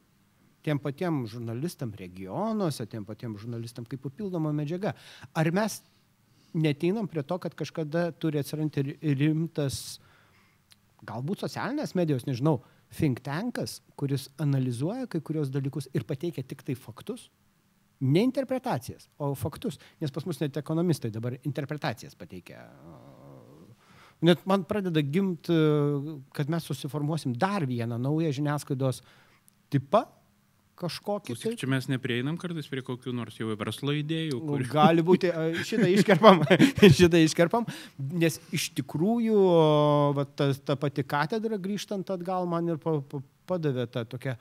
tiem 0.68 0.80
patiem 0.84 1.22
žurnalistam 1.30 1.94
regionuose, 1.96 2.88
tiem 2.92 3.06
patiem 3.08 3.38
žurnalistam 3.40 3.88
kaip 3.88 4.04
papildoma 4.04 4.52
medžiaga. 4.56 4.94
Ar 5.32 5.52
mes 5.56 5.80
neteinam 6.58 7.08
prie 7.08 7.24
to, 7.24 7.38
kad 7.40 7.56
kažkada 7.56 8.10
turi 8.20 8.42
atsirasti 8.42 8.84
rimtas, 9.16 10.00
galbūt 11.08 11.46
socialinės 11.46 11.96
medijos, 11.96 12.28
nežinau, 12.28 12.60
think 12.92 13.22
tankas, 13.24 13.82
kuris 14.00 14.30
analizuoja 14.42 15.08
kai 15.12 15.22
kurios 15.22 15.52
dalykus 15.52 15.90
ir 15.96 16.08
pateikia 16.08 16.44
tik 16.44 16.64
tai 16.68 16.76
faktus? 16.76 17.28
Ne 18.00 18.22
interpretacijas, 18.22 19.08
o 19.18 19.32
faktus. 19.36 19.80
Nes 20.02 20.14
pas 20.14 20.26
mus 20.28 20.38
net 20.42 20.58
ekonomistai 20.60 21.10
dabar 21.14 21.40
interpretacijas 21.42 22.14
pateikia 22.16 22.62
Net 24.26 24.42
man 24.50 24.64
pradeda 24.66 25.02
gimti, 25.06 25.54
kad 26.34 26.50
mes 26.50 26.66
susiformuosim 26.66 27.36
dar 27.38 27.68
vieną 27.70 28.00
naują 28.02 28.32
žiniasklaidos 28.34 29.04
tipą 29.70 30.08
kažkokį. 30.78 31.34
Klausyk, 31.34 31.54
tai. 31.54 31.60
čia 31.62 31.70
mes 31.70 31.88
neprieinam 31.90 32.38
kartais 32.40 32.70
prie 32.70 32.84
kokių 32.86 33.14
nors 33.18 33.38
jau 33.40 33.50
verslo 33.58 33.96
idėjų. 33.98 34.40
Nu, 34.40 34.56
Kur... 34.56 34.66
Gali 34.72 35.06
būti, 35.06 35.30
a, 35.30 35.48
šitą 35.68 35.90
iškerpam, 35.94 36.44
šitą 37.00 37.22
iškerpam, 37.26 37.68
nes 37.98 38.40
iš 38.56 38.70
tikrųjų 38.78 39.38
va, 40.18 40.28
ta, 40.38 40.52
ta 40.54 40.78
pati 40.80 41.06
katedra 41.08 41.60
grįžtant 41.62 42.10
atgal 42.14 42.50
man 42.50 42.74
ir 42.74 42.82
pa, 42.82 42.98
pa, 43.02 43.22
padavė 43.50 43.88
tą 43.94 44.06
tokią 44.16 44.38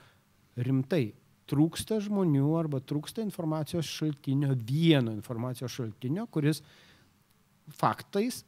rimtai. 0.67 1.05
Trūksta 1.47 2.01
žmonių 2.03 2.49
arba 2.59 2.81
trūksta 2.83 3.23
informacijos 3.23 3.87
šaltinio, 3.87 4.51
vieno 4.67 5.13
informacijos 5.15 5.71
šaltinio, 5.77 6.25
kuris 6.33 6.59
faktais 7.77 8.41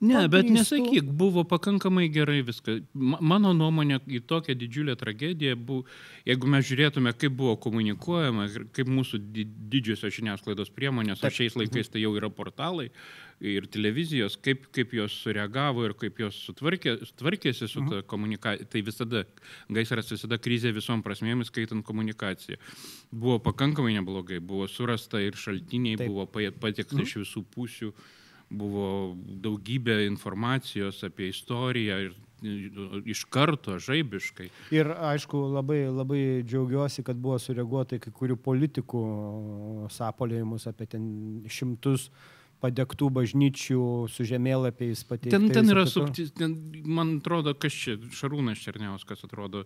Ne, 0.00 0.28
bet 0.32 0.46
nesakyk, 0.48 1.10
buvo 1.12 1.42
pakankamai 1.44 2.06
gerai 2.08 2.40
viskas. 2.42 2.78
Ma- 2.94 3.18
Mano 3.20 3.50
nuomonė 3.52 3.98
į 4.08 4.22
tokią 4.24 4.54
didžiulę 4.56 4.94
tragediją 4.96 5.56
buvo, 5.60 5.84
jeigu 6.24 6.48
mes 6.48 6.64
žiūrėtume, 6.64 7.12
kaip 7.20 7.34
buvo 7.36 7.56
komunikuojama, 7.60 8.46
kaip 8.72 8.88
mūsų 8.88 9.20
di- 9.34 9.44
didžiosios 9.44 10.14
žiniasklaidos 10.16 10.70
priemonės, 10.72 11.20
o 11.20 11.28
šiais 11.28 11.52
laikais 11.58 11.92
tai 11.92 12.00
jau 12.00 12.14
yra 12.16 12.30
portalai 12.32 12.88
ir 13.40 13.66
televizijos, 13.72 14.38
kaip, 14.40 14.66
kaip 14.72 14.92
jos 14.96 15.12
sureagavo 15.20 15.84
ir 15.84 15.92
kaip 16.00 16.16
jos 16.20 16.38
sutvarkė, 16.48 16.96
tvarkėsi 17.20 17.68
su 17.68 17.84
ta 17.88 18.00
komunikacija. 18.02 18.68
Tai 18.72 18.80
visada, 18.88 19.22
gaisras 19.68 20.08
visada 20.12 20.38
krizė 20.40 20.72
visom 20.76 21.02
prasmėmis, 21.04 21.48
skaitant 21.52 21.84
komunikaciją. 21.84 22.56
Buvo 23.12 23.38
pakankamai 23.38 23.92
neblogai, 24.00 24.40
buvo 24.40 24.64
surasta 24.68 25.20
ir 25.20 25.32
šaltiniai, 25.36 25.96
Taip. 26.00 26.08
buvo 26.08 26.24
pa- 26.26 26.50
patekta 26.52 27.00
iš 27.04 27.16
visų 27.20 27.44
pusių 27.52 27.92
buvo 28.50 29.14
daugybė 29.16 30.02
informacijos 30.08 31.04
apie 31.06 31.30
istoriją 31.30 32.00
ir 32.08 32.18
iš 33.04 33.24
karto, 33.28 33.76
žaibiškai. 33.78 34.48
Ir 34.72 34.90
aišku, 34.96 35.38
labai, 35.54 35.82
labai 35.92 36.20
džiaugiuosi, 36.46 37.04
kad 37.04 37.18
buvo 37.20 37.38
sureaguota 37.38 38.00
kai 38.00 38.12
kurių 38.16 38.38
politikų 38.40 39.02
sapolėjimus 39.92 40.68
apie 40.70 40.88
ten 40.88 41.08
šimtus 41.52 42.08
padegtų 42.60 43.08
bažnyčių 43.16 43.84
su 44.12 44.26
žemėlapiais 44.28 45.04
pateikti. 45.08 45.32
Ten, 45.32 45.48
ten 45.52 45.72
yra 45.72 45.86
subtis, 45.88 46.32
ten, 46.36 46.56
man 46.84 47.18
atrodo, 47.18 47.54
kas 47.56 47.76
čia, 47.76 47.96
Šarūnas 48.16 48.60
Černiauskas 48.60 49.24
atrodo, 49.24 49.64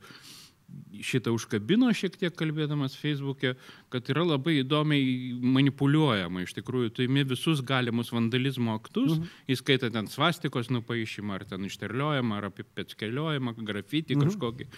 šitą 1.05 1.33
užkabino 1.35 1.91
šiek 1.97 2.17
tiek 2.19 2.35
kalbėdamas 2.37 2.97
Facebook'e, 2.99 3.55
kad 3.93 4.09
yra 4.13 4.25
labai 4.27 4.59
įdomiai 4.63 5.35
manipuliuojama. 5.57 6.45
Iš 6.45 6.55
tikrųjų, 6.59 6.93
tu 6.95 7.05
imi 7.07 7.25
visus 7.29 7.63
galimus 7.67 8.13
vandalizmo 8.15 8.77
aktus, 8.79 9.17
mhm. 9.17 9.29
įskaitant 9.57 9.95
ten 9.97 10.11
svastikos 10.11 10.71
nupaišymą, 10.75 11.39
ar 11.39 11.47
ten 11.51 11.69
išterliojimą, 11.69 12.41
ar 12.41 12.49
apie 12.51 12.67
petskeliojimą, 12.67 13.57
grafitį 13.61 14.19
mhm. 14.19 14.31
kažkokį, 14.31 14.69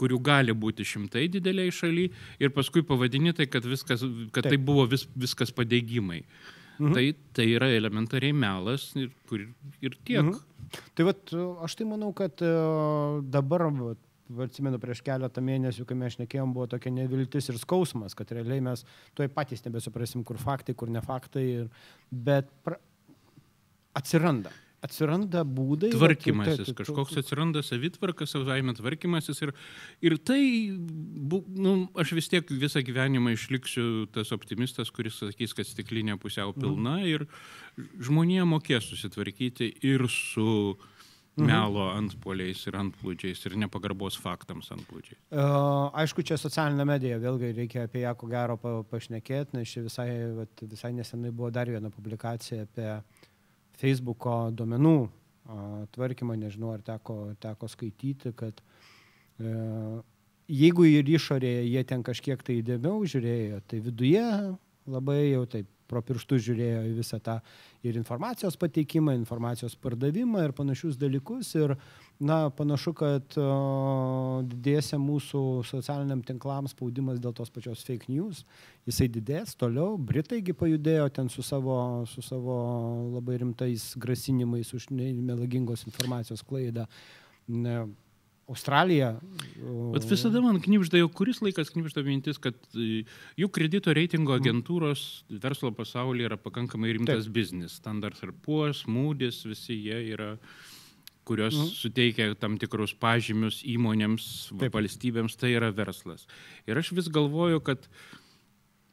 kurių 0.00 0.20
gali 0.24 0.56
būti 0.56 0.86
šimtai 0.88 1.28
dideliai 1.32 1.74
šaly, 1.74 2.08
ir 2.42 2.54
paskui 2.54 2.84
pavadini 2.86 3.34
tai, 3.36 3.48
kad, 3.50 3.66
viskas, 3.68 4.04
kad 4.34 4.46
Taip. 4.46 4.52
tai 4.54 4.60
buvo 4.60 4.88
vis, 4.90 5.08
viskas 5.14 5.54
padėgymai. 5.54 6.24
Mhm. 6.78 6.94
Tai, 6.94 7.04
tai 7.36 7.44
yra 7.54 7.68
elementariai 7.70 8.34
melas 8.34 8.88
ir, 8.98 9.12
ir 9.78 9.94
tiek. 10.02 10.24
Mhm. 10.24 10.40
Tai 10.96 11.06
vat, 11.06 11.30
aš 11.62 11.76
tai 11.78 11.86
manau, 11.86 12.10
kad 12.16 12.40
e, 12.42 12.50
dabar, 13.30 13.68
atsimenu, 14.42 14.78
prieš 14.82 15.02
keletą 15.06 15.42
mėnesių, 15.44 15.86
kai 15.86 15.96
mes 15.98 16.16
šnekėjom, 16.16 16.52
buvo 16.56 16.66
tokia 16.66 16.90
neviltis 16.90 17.48
ir 17.52 17.58
skausmas, 17.62 18.14
kad 18.18 18.30
realiai 18.34 18.60
mes 18.64 18.84
tuoj 19.14 19.28
patys 19.34 19.64
nebesuprasim, 19.66 20.24
kur 20.24 20.36
faktai, 20.42 20.74
kur 20.74 20.90
ne 20.90 21.00
faktai, 21.04 21.44
ir, 21.62 21.70
bet 22.10 22.50
pra, 22.66 22.76
atsiranda. 23.94 24.52
Atsiranda 24.84 25.40
būdai. 25.48 25.88
Tvarkymasis, 25.94 26.58
tai- 26.66 26.74
tai- 26.74 26.84
kažkoks 26.84 27.16
atsiranda 27.16 27.62
savitvarkas, 27.64 28.34
savaime 28.34 28.74
tvarkymasis 28.76 29.40
ir, 29.46 29.54
ir 30.02 30.18
tai, 30.18 30.76
bu, 30.76 31.42
nu, 31.48 31.88
aš 31.96 32.12
vis 32.12 32.28
tiek 32.28 32.44
visą 32.44 32.82
gyvenimą 32.84 33.32
išliksiu 33.32 34.12
tas 34.12 34.28
optimistas, 34.36 34.90
kuris 34.92 35.16
sakys, 35.22 35.54
kad 35.56 35.64
stiklinė 35.64 36.18
pusiau 36.20 36.52
pilna 36.52 36.98
ir 37.08 37.24
žmonėje 37.78 38.44
mokės 38.44 38.84
susitvarkyti 38.92 39.72
ir 39.82 40.04
su 40.12 40.76
melo 41.40 41.88
antpoliais 41.90 42.60
ir 42.68 42.76
antplūdžiais 42.78 43.42
ir 43.48 43.56
nepagarbos 43.58 44.16
faktams 44.20 44.70
antplūdžiais. 44.74 45.18
E, 45.32 45.44
Aišku, 46.02 46.22
čia 46.26 46.38
socialinė 46.40 46.86
medija, 46.88 47.18
vėlgi 47.22 47.52
reikia 47.56 47.86
apie 47.88 48.04
ją 48.04 48.14
ko 48.18 48.28
gero 48.30 48.56
pa, 48.60 48.74
pašnekėti, 48.90 49.58
nes 49.58 49.74
visai, 49.88 50.08
vat, 50.36 50.64
visai 50.70 50.92
nesenai 50.94 51.32
buvo 51.34 51.50
dar 51.54 51.70
viena 51.70 51.90
publikacija 51.94 52.68
apie 52.68 52.88
Facebooko 53.80 54.36
duomenų 54.54 54.96
a, 55.04 55.60
tvarkymą, 55.96 56.38
nežinau 56.38 56.74
ar 56.76 56.84
teko, 56.86 57.34
teko 57.42 57.70
skaityti, 57.72 58.34
kad 58.38 58.62
e, 59.40 59.54
jeigu 60.48 60.86
ir 60.90 61.10
išorėje 61.16 61.66
jie 61.66 61.84
ten 61.88 62.06
kažkiek 62.06 62.46
tai 62.46 62.60
įdėmiau 62.62 63.02
žiūrėjo, 63.10 63.62
tai 63.66 63.82
viduje 63.82 64.26
labai 64.86 65.20
jau 65.32 65.46
taip 65.50 65.70
pro 65.90 66.02
pirštus 66.04 66.42
žiūrėjo 66.46 66.82
į 66.88 66.92
visą 66.96 67.18
tą 67.22 67.38
ir 67.84 67.98
informacijos 68.00 68.56
pateikimą, 68.60 69.14
informacijos 69.18 69.76
pardavimą 69.80 70.44
ir 70.46 70.54
panašius 70.56 70.98
dalykus. 71.00 71.52
Ir, 71.58 71.74
na, 72.20 72.48
panašu, 72.54 72.94
kad 72.96 73.36
didėsia 74.52 75.00
mūsų 75.02 75.42
socialiniam 75.68 76.22
tinklams 76.26 76.74
spaudimas 76.74 77.20
dėl 77.22 77.34
tos 77.36 77.52
pačios 77.54 77.84
fake 77.86 78.08
news. 78.12 78.44
Jisai 78.88 79.10
didės 79.12 79.56
toliau. 79.60 79.98
Britaigi 79.98 80.54
pajudėjo 80.56 81.10
ten 81.16 81.28
su 81.32 81.44
savo, 81.44 81.76
su 82.08 82.24
savo 82.24 82.56
labai 83.16 83.40
rimtais 83.42 83.92
grasinimais 84.00 84.72
už 84.76 84.90
melagingos 84.94 85.86
informacijos 85.88 86.44
klaidą. 86.46 86.88
Ne, 87.48 87.82
Australija. 88.48 89.14
Bet 89.94 90.04
visada 90.10 90.40
man 90.44 90.60
knipžda, 90.60 90.98
jau 91.00 91.08
kuris 91.08 91.40
laikas 91.40 91.70
knipžda 91.72 92.02
mintis, 92.04 92.36
kad 92.42 92.54
e, 92.76 93.04
jų 93.40 93.48
kredito 93.48 93.94
reitingo 93.96 94.36
agentūros 94.36 95.24
verslo 95.30 95.70
pasaulyje 95.72 96.28
yra 96.28 96.36
pakankamai 96.36 96.92
rimtas 96.98 97.28
biznis. 97.32 97.78
Standard 97.80 98.20
ir 98.22 98.34
Puos, 98.44 98.84
Moody's, 98.86 99.42
visi 99.48 99.78
jie 99.86 100.02
yra 100.12 100.34
kurios 101.24 101.54
Mhm. 101.56 101.70
suteikia 101.72 102.34
tam 102.36 102.58
tikrus 102.60 102.92
pažymius 102.92 103.62
įmonėms, 103.64 104.52
Taip. 104.60 104.74
valstybėms, 104.76 105.38
tai 105.40 105.54
yra 105.56 105.72
verslas. 105.72 106.26
Ir 106.68 106.76
aš 106.76 106.92
vis 106.92 107.08
galvoju, 107.08 107.62
kad 107.64 107.88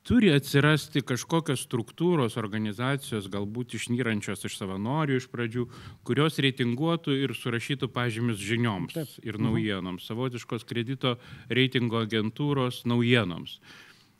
turi 0.08 0.32
atsirasti 0.34 1.04
kažkokios 1.06 1.66
struktūros, 1.68 2.38
organizacijos, 2.42 3.30
galbūt 3.32 3.76
išnyrančios 3.78 4.46
iš 4.48 4.58
savanorių 4.60 5.20
iš 5.20 5.28
pradžių, 5.32 5.68
kurios 6.08 6.40
reitinguotų 6.42 7.16
ir 7.22 7.36
surašytų 7.38 7.92
pažymius 7.94 8.42
žinioms 8.42 8.98
Taip. 8.98 9.14
ir 9.26 9.40
naujienoms, 9.42 10.08
savotiškos 10.10 10.66
kredito 10.70 11.18
reitingo 11.50 12.02
agentūros 12.06 12.84
naujienoms. 12.90 13.60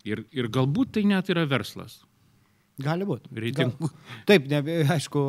Ir, 0.06 0.26
ir 0.34 0.50
galbūt 0.50 0.96
tai 0.98 1.06
net 1.10 1.30
yra 1.30 1.46
verslas. 1.50 2.02
Gali 2.84 3.06
būti. 3.08 3.32
Reitingų. 3.44 3.90
Taip, 4.30 4.48
ne, 4.52 4.62
aišku, 4.96 5.22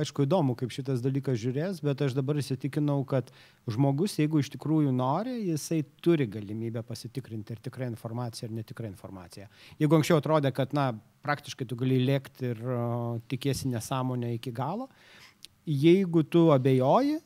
aišku, 0.00 0.26
įdomu, 0.28 0.56
kaip 0.58 0.72
šitas 0.74 1.02
dalykas 1.04 1.38
žiūrės, 1.42 1.82
bet 1.84 2.02
aš 2.06 2.16
dabar 2.16 2.40
įsitikinau, 2.40 3.00
kad 3.08 3.30
žmogus, 3.70 4.16
jeigu 4.20 4.42
iš 4.42 4.52
tikrųjų 4.54 4.92
nori, 4.94 5.36
jisai 5.50 5.82
turi 6.04 6.28
galimybę 6.30 6.82
pasitikrinti 6.86 7.56
ir 7.56 7.62
tikra 7.64 7.88
informacija, 7.90 8.48
ir 8.48 8.56
netikra 8.60 8.90
informacija. 8.90 9.48
Jeigu 9.80 9.98
anksčiau 9.98 10.20
atrodė, 10.22 10.52
kad, 10.56 10.74
na, 10.76 10.90
praktiškai 11.26 11.66
tu 11.68 11.78
gali 11.78 12.00
lėkti 12.04 12.52
ir 12.52 12.62
o, 12.74 12.82
tikėsi 13.30 13.70
nesąmonę 13.72 14.34
iki 14.36 14.52
galo, 14.54 14.88
jeigu 15.68 16.24
tu 16.24 16.48
abejoji, 16.54 17.18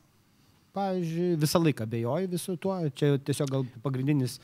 pavyzdžiui, 0.72 1.36
visą 1.40 1.60
laiką 1.60 1.84
abejoji 1.84 2.30
visu 2.32 2.56
tuo, 2.60 2.78
čia 2.96 3.14
tiesiog 3.20 3.50
gal 3.52 3.66
pagrindinis 3.84 4.38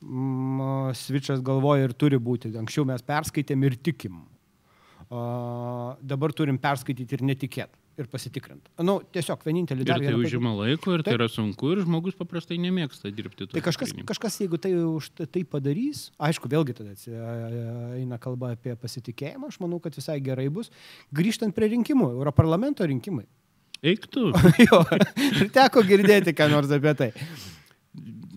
switchas 0.00 1.42
galvoja 1.44 1.88
ir 1.88 1.92
turi 1.96 2.18
būti. 2.20 2.52
Anksčiau 2.60 2.86
mes 2.88 3.02
perskaitėm 3.04 3.66
ir 3.68 3.76
tikim. 3.76 4.22
O, 5.10 5.20
dabar 6.00 6.32
turim 6.36 6.58
perskaityti 6.60 7.18
ir 7.18 7.24
netikėti. 7.26 7.76
Ir 8.00 8.06
pasitikrinti. 8.08 8.70
Nu, 8.86 8.94
tiesiog 9.12 9.42
vienintelį 9.44 9.82
Ir 9.82 9.88
dar 9.90 10.00
tai 10.00 10.12
užima 10.16 10.54
laiko, 10.56 10.94
ir 10.94 11.02
tai 11.02 11.10
Taip. 11.10 11.18
yra 11.18 11.26
sunku, 11.28 11.72
ir 11.74 11.82
žmogus 11.84 12.14
paprastai 12.16 12.56
nemėgsta 12.62 13.10
dirbti. 13.12 13.48
Tai 13.50 13.60
kažkas, 13.60 13.90
tikrinimu. 13.90 14.06
kažkas, 14.08 14.38
jeigu 14.40 14.56
tai, 14.62 14.70
už 14.72 15.10
tai- 15.18 15.26
tai 15.26 15.42
padarys, 15.44 16.06
aišku, 16.16 16.48
vėlgi 16.48 16.76
tada 16.78 16.94
eina 17.98 18.16
kalba 18.16 18.54
apie 18.54 18.72
pasitikėjimą, 18.72 19.50
aš 19.52 19.58
manau, 19.60 19.82
kad 19.82 19.92
visai 19.92 20.16
gerai 20.22 20.48
bus. 20.48 20.70
Grįžtant 21.12 21.52
prie 21.52 21.68
rinkimų, 21.74 22.08
Europarlamento 22.16 22.86
rinkimai. 22.88 23.26
Eik 23.82 24.06
tu. 24.08 24.30
jo, 24.70 24.80
ir 25.42 25.50
teko 25.52 25.82
girdėti, 25.84 26.32
ką 26.32 26.48
nors 26.48 26.70
apie 26.70 26.94
tai. 26.96 27.12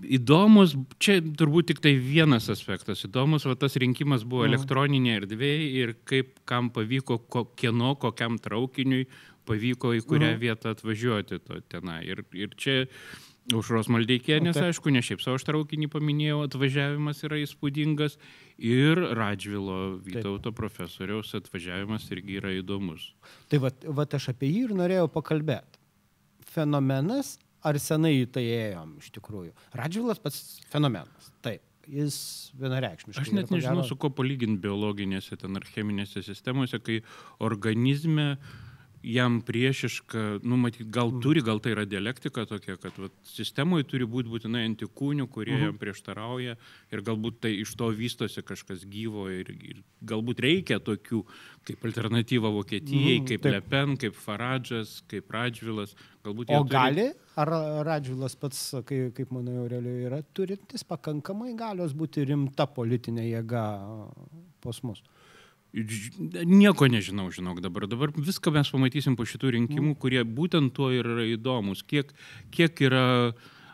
Įdomus, 0.03 0.75
čia 0.99 1.19
turbūt 1.21 1.67
tik 1.71 1.79
tai 1.83 1.93
vienas 1.97 2.49
aspektas. 2.51 3.03
Įdomus, 3.07 3.45
va 3.47 3.55
tas 3.55 3.75
rinkimas 3.79 4.23
buvo 4.23 4.45
Mhm. 4.45 4.53
elektroninė 4.53 5.19
erdvė 5.21 5.51
ir 5.81 5.93
kaip 6.05 6.39
kam 6.45 6.69
pavyko, 6.69 7.19
ko, 7.29 7.45
kieno, 7.55 7.95
kokiam 7.97 8.37
traukiniui 8.39 9.07
pavyko 9.45 9.93
į 9.95 10.01
kurią 10.05 10.33
Mhm. 10.35 10.39
vietą 10.39 10.71
atvažiuoti 10.75 11.39
to 11.43 11.61
tenai. 11.69 12.03
Ir, 12.07 12.23
ir 12.33 12.49
čia 12.57 12.87
Aušros 13.51 13.89
Maldeikienės, 13.91 14.55
O 14.55 14.59
taip. 14.59 14.71
aišku, 14.71 14.89
ne 14.91 15.01
šiaip 15.03 15.19
savo 15.19 15.35
aš 15.35 15.43
traukinį 15.43 15.89
paminėjau, 15.91 16.47
atvažiavimas 16.47 17.23
yra 17.27 17.35
įspūdingas 17.43 18.15
ir 18.57 18.95
Radžvilo 18.95 19.99
Vytauto 19.99 20.53
profesoriaus 20.55 21.33
atvažiavimas 21.35 22.07
irgi 22.09 22.39
yra 22.39 22.51
įdomus. 22.63 23.11
Tai 23.49 23.57
va, 23.59 23.69
va 23.83 24.05
aš 24.05 24.29
apie 24.29 24.47
jį 24.47 24.63
ir 24.63 24.69
norėjau 24.69 25.11
pakalbėti. 25.11 25.75
Fenomenas, 26.45 27.37
ar 27.63 27.79
senai 27.79 28.13
į 28.23 28.31
tai 28.35 28.43
ėjom 28.43 28.97
iš 29.01 29.11
tikrųjų? 29.17 29.53
Radživilas 29.79 30.19
pats 30.23 30.39
fenomenas. 30.73 31.29
Taip, 31.45 31.61
jis 31.87 32.17
vienareikšmiškai. 32.59 33.21
Aš 33.23 33.31
net 33.35 33.51
nežinau, 33.53 33.81
gero- 33.81 33.87
su 33.89 33.95
ko 33.99 34.09
palyginti 34.09 34.61
biologinėse 34.63 35.37
ten 35.41 35.55
ar 35.59 35.65
cheminėse 35.67 36.23
sistemose, 36.23 36.79
kai 36.83 37.01
organizme 37.43 38.37
jam 39.03 39.41
priešiška, 39.41 40.39
nu, 40.43 40.55
matyt, 40.57 40.87
gal 40.89 41.09
Mhm. 41.11 41.19
turi, 41.21 41.41
gal 41.43 41.59
tai 41.59 41.71
yra 41.75 41.83
dialektika 41.85 42.45
tokia, 42.47 42.77
kad 42.79 42.95
vat, 42.97 43.11
sistemoje 43.23 43.83
turi 43.83 44.05
būti 44.07 44.31
būtinai 44.31 44.63
antikūnių, 44.69 45.27
kurie 45.29 45.53
Mhm. 45.57 45.63
jam 45.65 45.77
prieštarauja 45.77 46.55
ir 46.91 47.01
galbūt 47.01 47.39
tai 47.41 47.51
iš 47.61 47.75
to 47.75 47.91
vystosi 47.91 48.41
kažkas 48.41 48.85
gyvo 48.85 49.27
ir, 49.29 49.49
ir 49.51 49.83
galbūt 50.05 50.39
reikia 50.39 50.79
tokių 50.79 51.25
kaip 51.65 51.83
alternatyva 51.83 52.49
Vokietijai, 52.51 53.19
Mhm, 53.19 53.25
kaip 53.27 53.41
taip. 53.41 53.51
Lepen, 53.53 53.97
kaip 53.97 54.13
Faradžas, 54.15 55.01
kaip 55.07 55.27
Radžvilas. 55.29 55.93
Galbūt 56.23 56.45
O 56.49 56.63
turi- 56.63 56.69
gali, 56.69 57.11
ar 57.35 57.47
Radživilas 57.85 58.35
pats, 58.39 58.71
kai, 58.85 59.11
kaip 59.11 59.29
manai, 59.31 59.57
Aurelio, 59.57 60.09
yra 60.09 60.23
turintis 60.33 60.83
pakankamai 60.83 61.53
galios 61.57 61.91
būti 61.93 62.25
rimta 62.25 62.65
politinė 62.65 63.27
jėga 63.35 64.09
pas 64.61 64.81
mus? 64.83 65.01
Nieko 65.73 66.85
nežinau, 66.85 67.31
žinok 67.33 67.63
dabar. 67.65 67.87
Dabar 67.89 68.13
viską 68.13 68.53
mes 68.53 68.69
pamatysim 68.69 69.17
po 69.17 69.25
šitų 69.25 69.55
rinkimų, 69.57 69.95
kurie 69.97 70.21
būtent 70.21 70.75
tuo 70.77 70.91
ir 70.93 71.07
yra 71.15 71.25
įdomus. 71.33 71.81
Kiek, 71.89 72.13
kiek 72.53 72.83
yra 72.85 73.05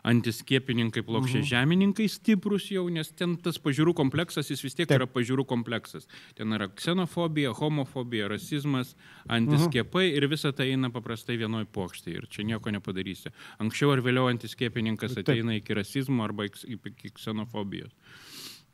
antiskiepininkai, 0.07 1.03
plokščiai 1.05 1.43
žemininkai 1.43 2.07
stiprus 2.12 2.69
jau, 2.71 2.85
nes 2.93 3.12
ten 3.19 3.35
tas 3.43 3.59
pažiūrų 3.62 3.93
kompleksas, 3.97 4.47
jis 4.51 4.63
vis 4.63 4.77
tiek 4.77 4.88
Taip. 4.88 4.99
yra 4.99 5.09
pažiūrų 5.12 5.45
kompleksas. 5.49 6.07
Ten 6.38 6.55
yra 6.55 6.69
ksenofobija, 6.71 7.51
homofobija, 7.57 8.29
rasizmas, 8.31 8.95
antiskiepai 9.27 10.07
ir 10.13 10.29
visa 10.31 10.53
tai 10.55 10.71
eina 10.73 10.91
paprastai 10.93 11.35
vienoj 11.41 11.67
pokštai 11.75 12.15
ir 12.15 12.29
čia 12.31 12.47
nieko 12.47 12.73
nepadarysi. 12.73 13.33
Anksčiau 13.59 13.91
ar 13.95 14.03
vėliau 14.05 14.31
antiskiepininkas 14.31 15.17
Taip. 15.17 15.27
ateina 15.27 15.59
iki 15.59 15.77
rasizmo 15.77 16.23
arba 16.23 16.47
iki 16.47 17.13
ksenofobijos. 17.19 17.91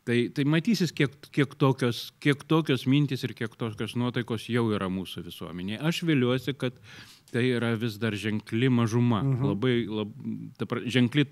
Tai, 0.06 0.18
tai 0.38 0.44
matysis, 0.46 0.92
kiek, 0.94 1.16
kiek, 1.34 1.56
tokios, 1.58 2.12
kiek 2.22 2.44
tokios 2.46 2.84
mintys 2.86 3.24
ir 3.26 3.34
kiek 3.34 3.56
tokios 3.58 3.96
nuotaikos 3.98 4.44
jau 4.54 4.68
yra 4.76 4.86
mūsų 4.92 5.24
visuomenėje. 5.26 5.80
Aš 5.82 6.04
viliuosi, 6.06 6.54
kad 6.62 6.78
tai 7.34 7.48
yra 7.56 7.72
vis 7.80 7.96
dar 7.98 8.14
ženkli 8.14 8.70
mažuma. 8.70 9.24
Mhm. 9.24 9.48
Labai 9.50 9.74
lab, 9.88 10.12
ta, 10.60 10.68
ženkli 10.86 11.24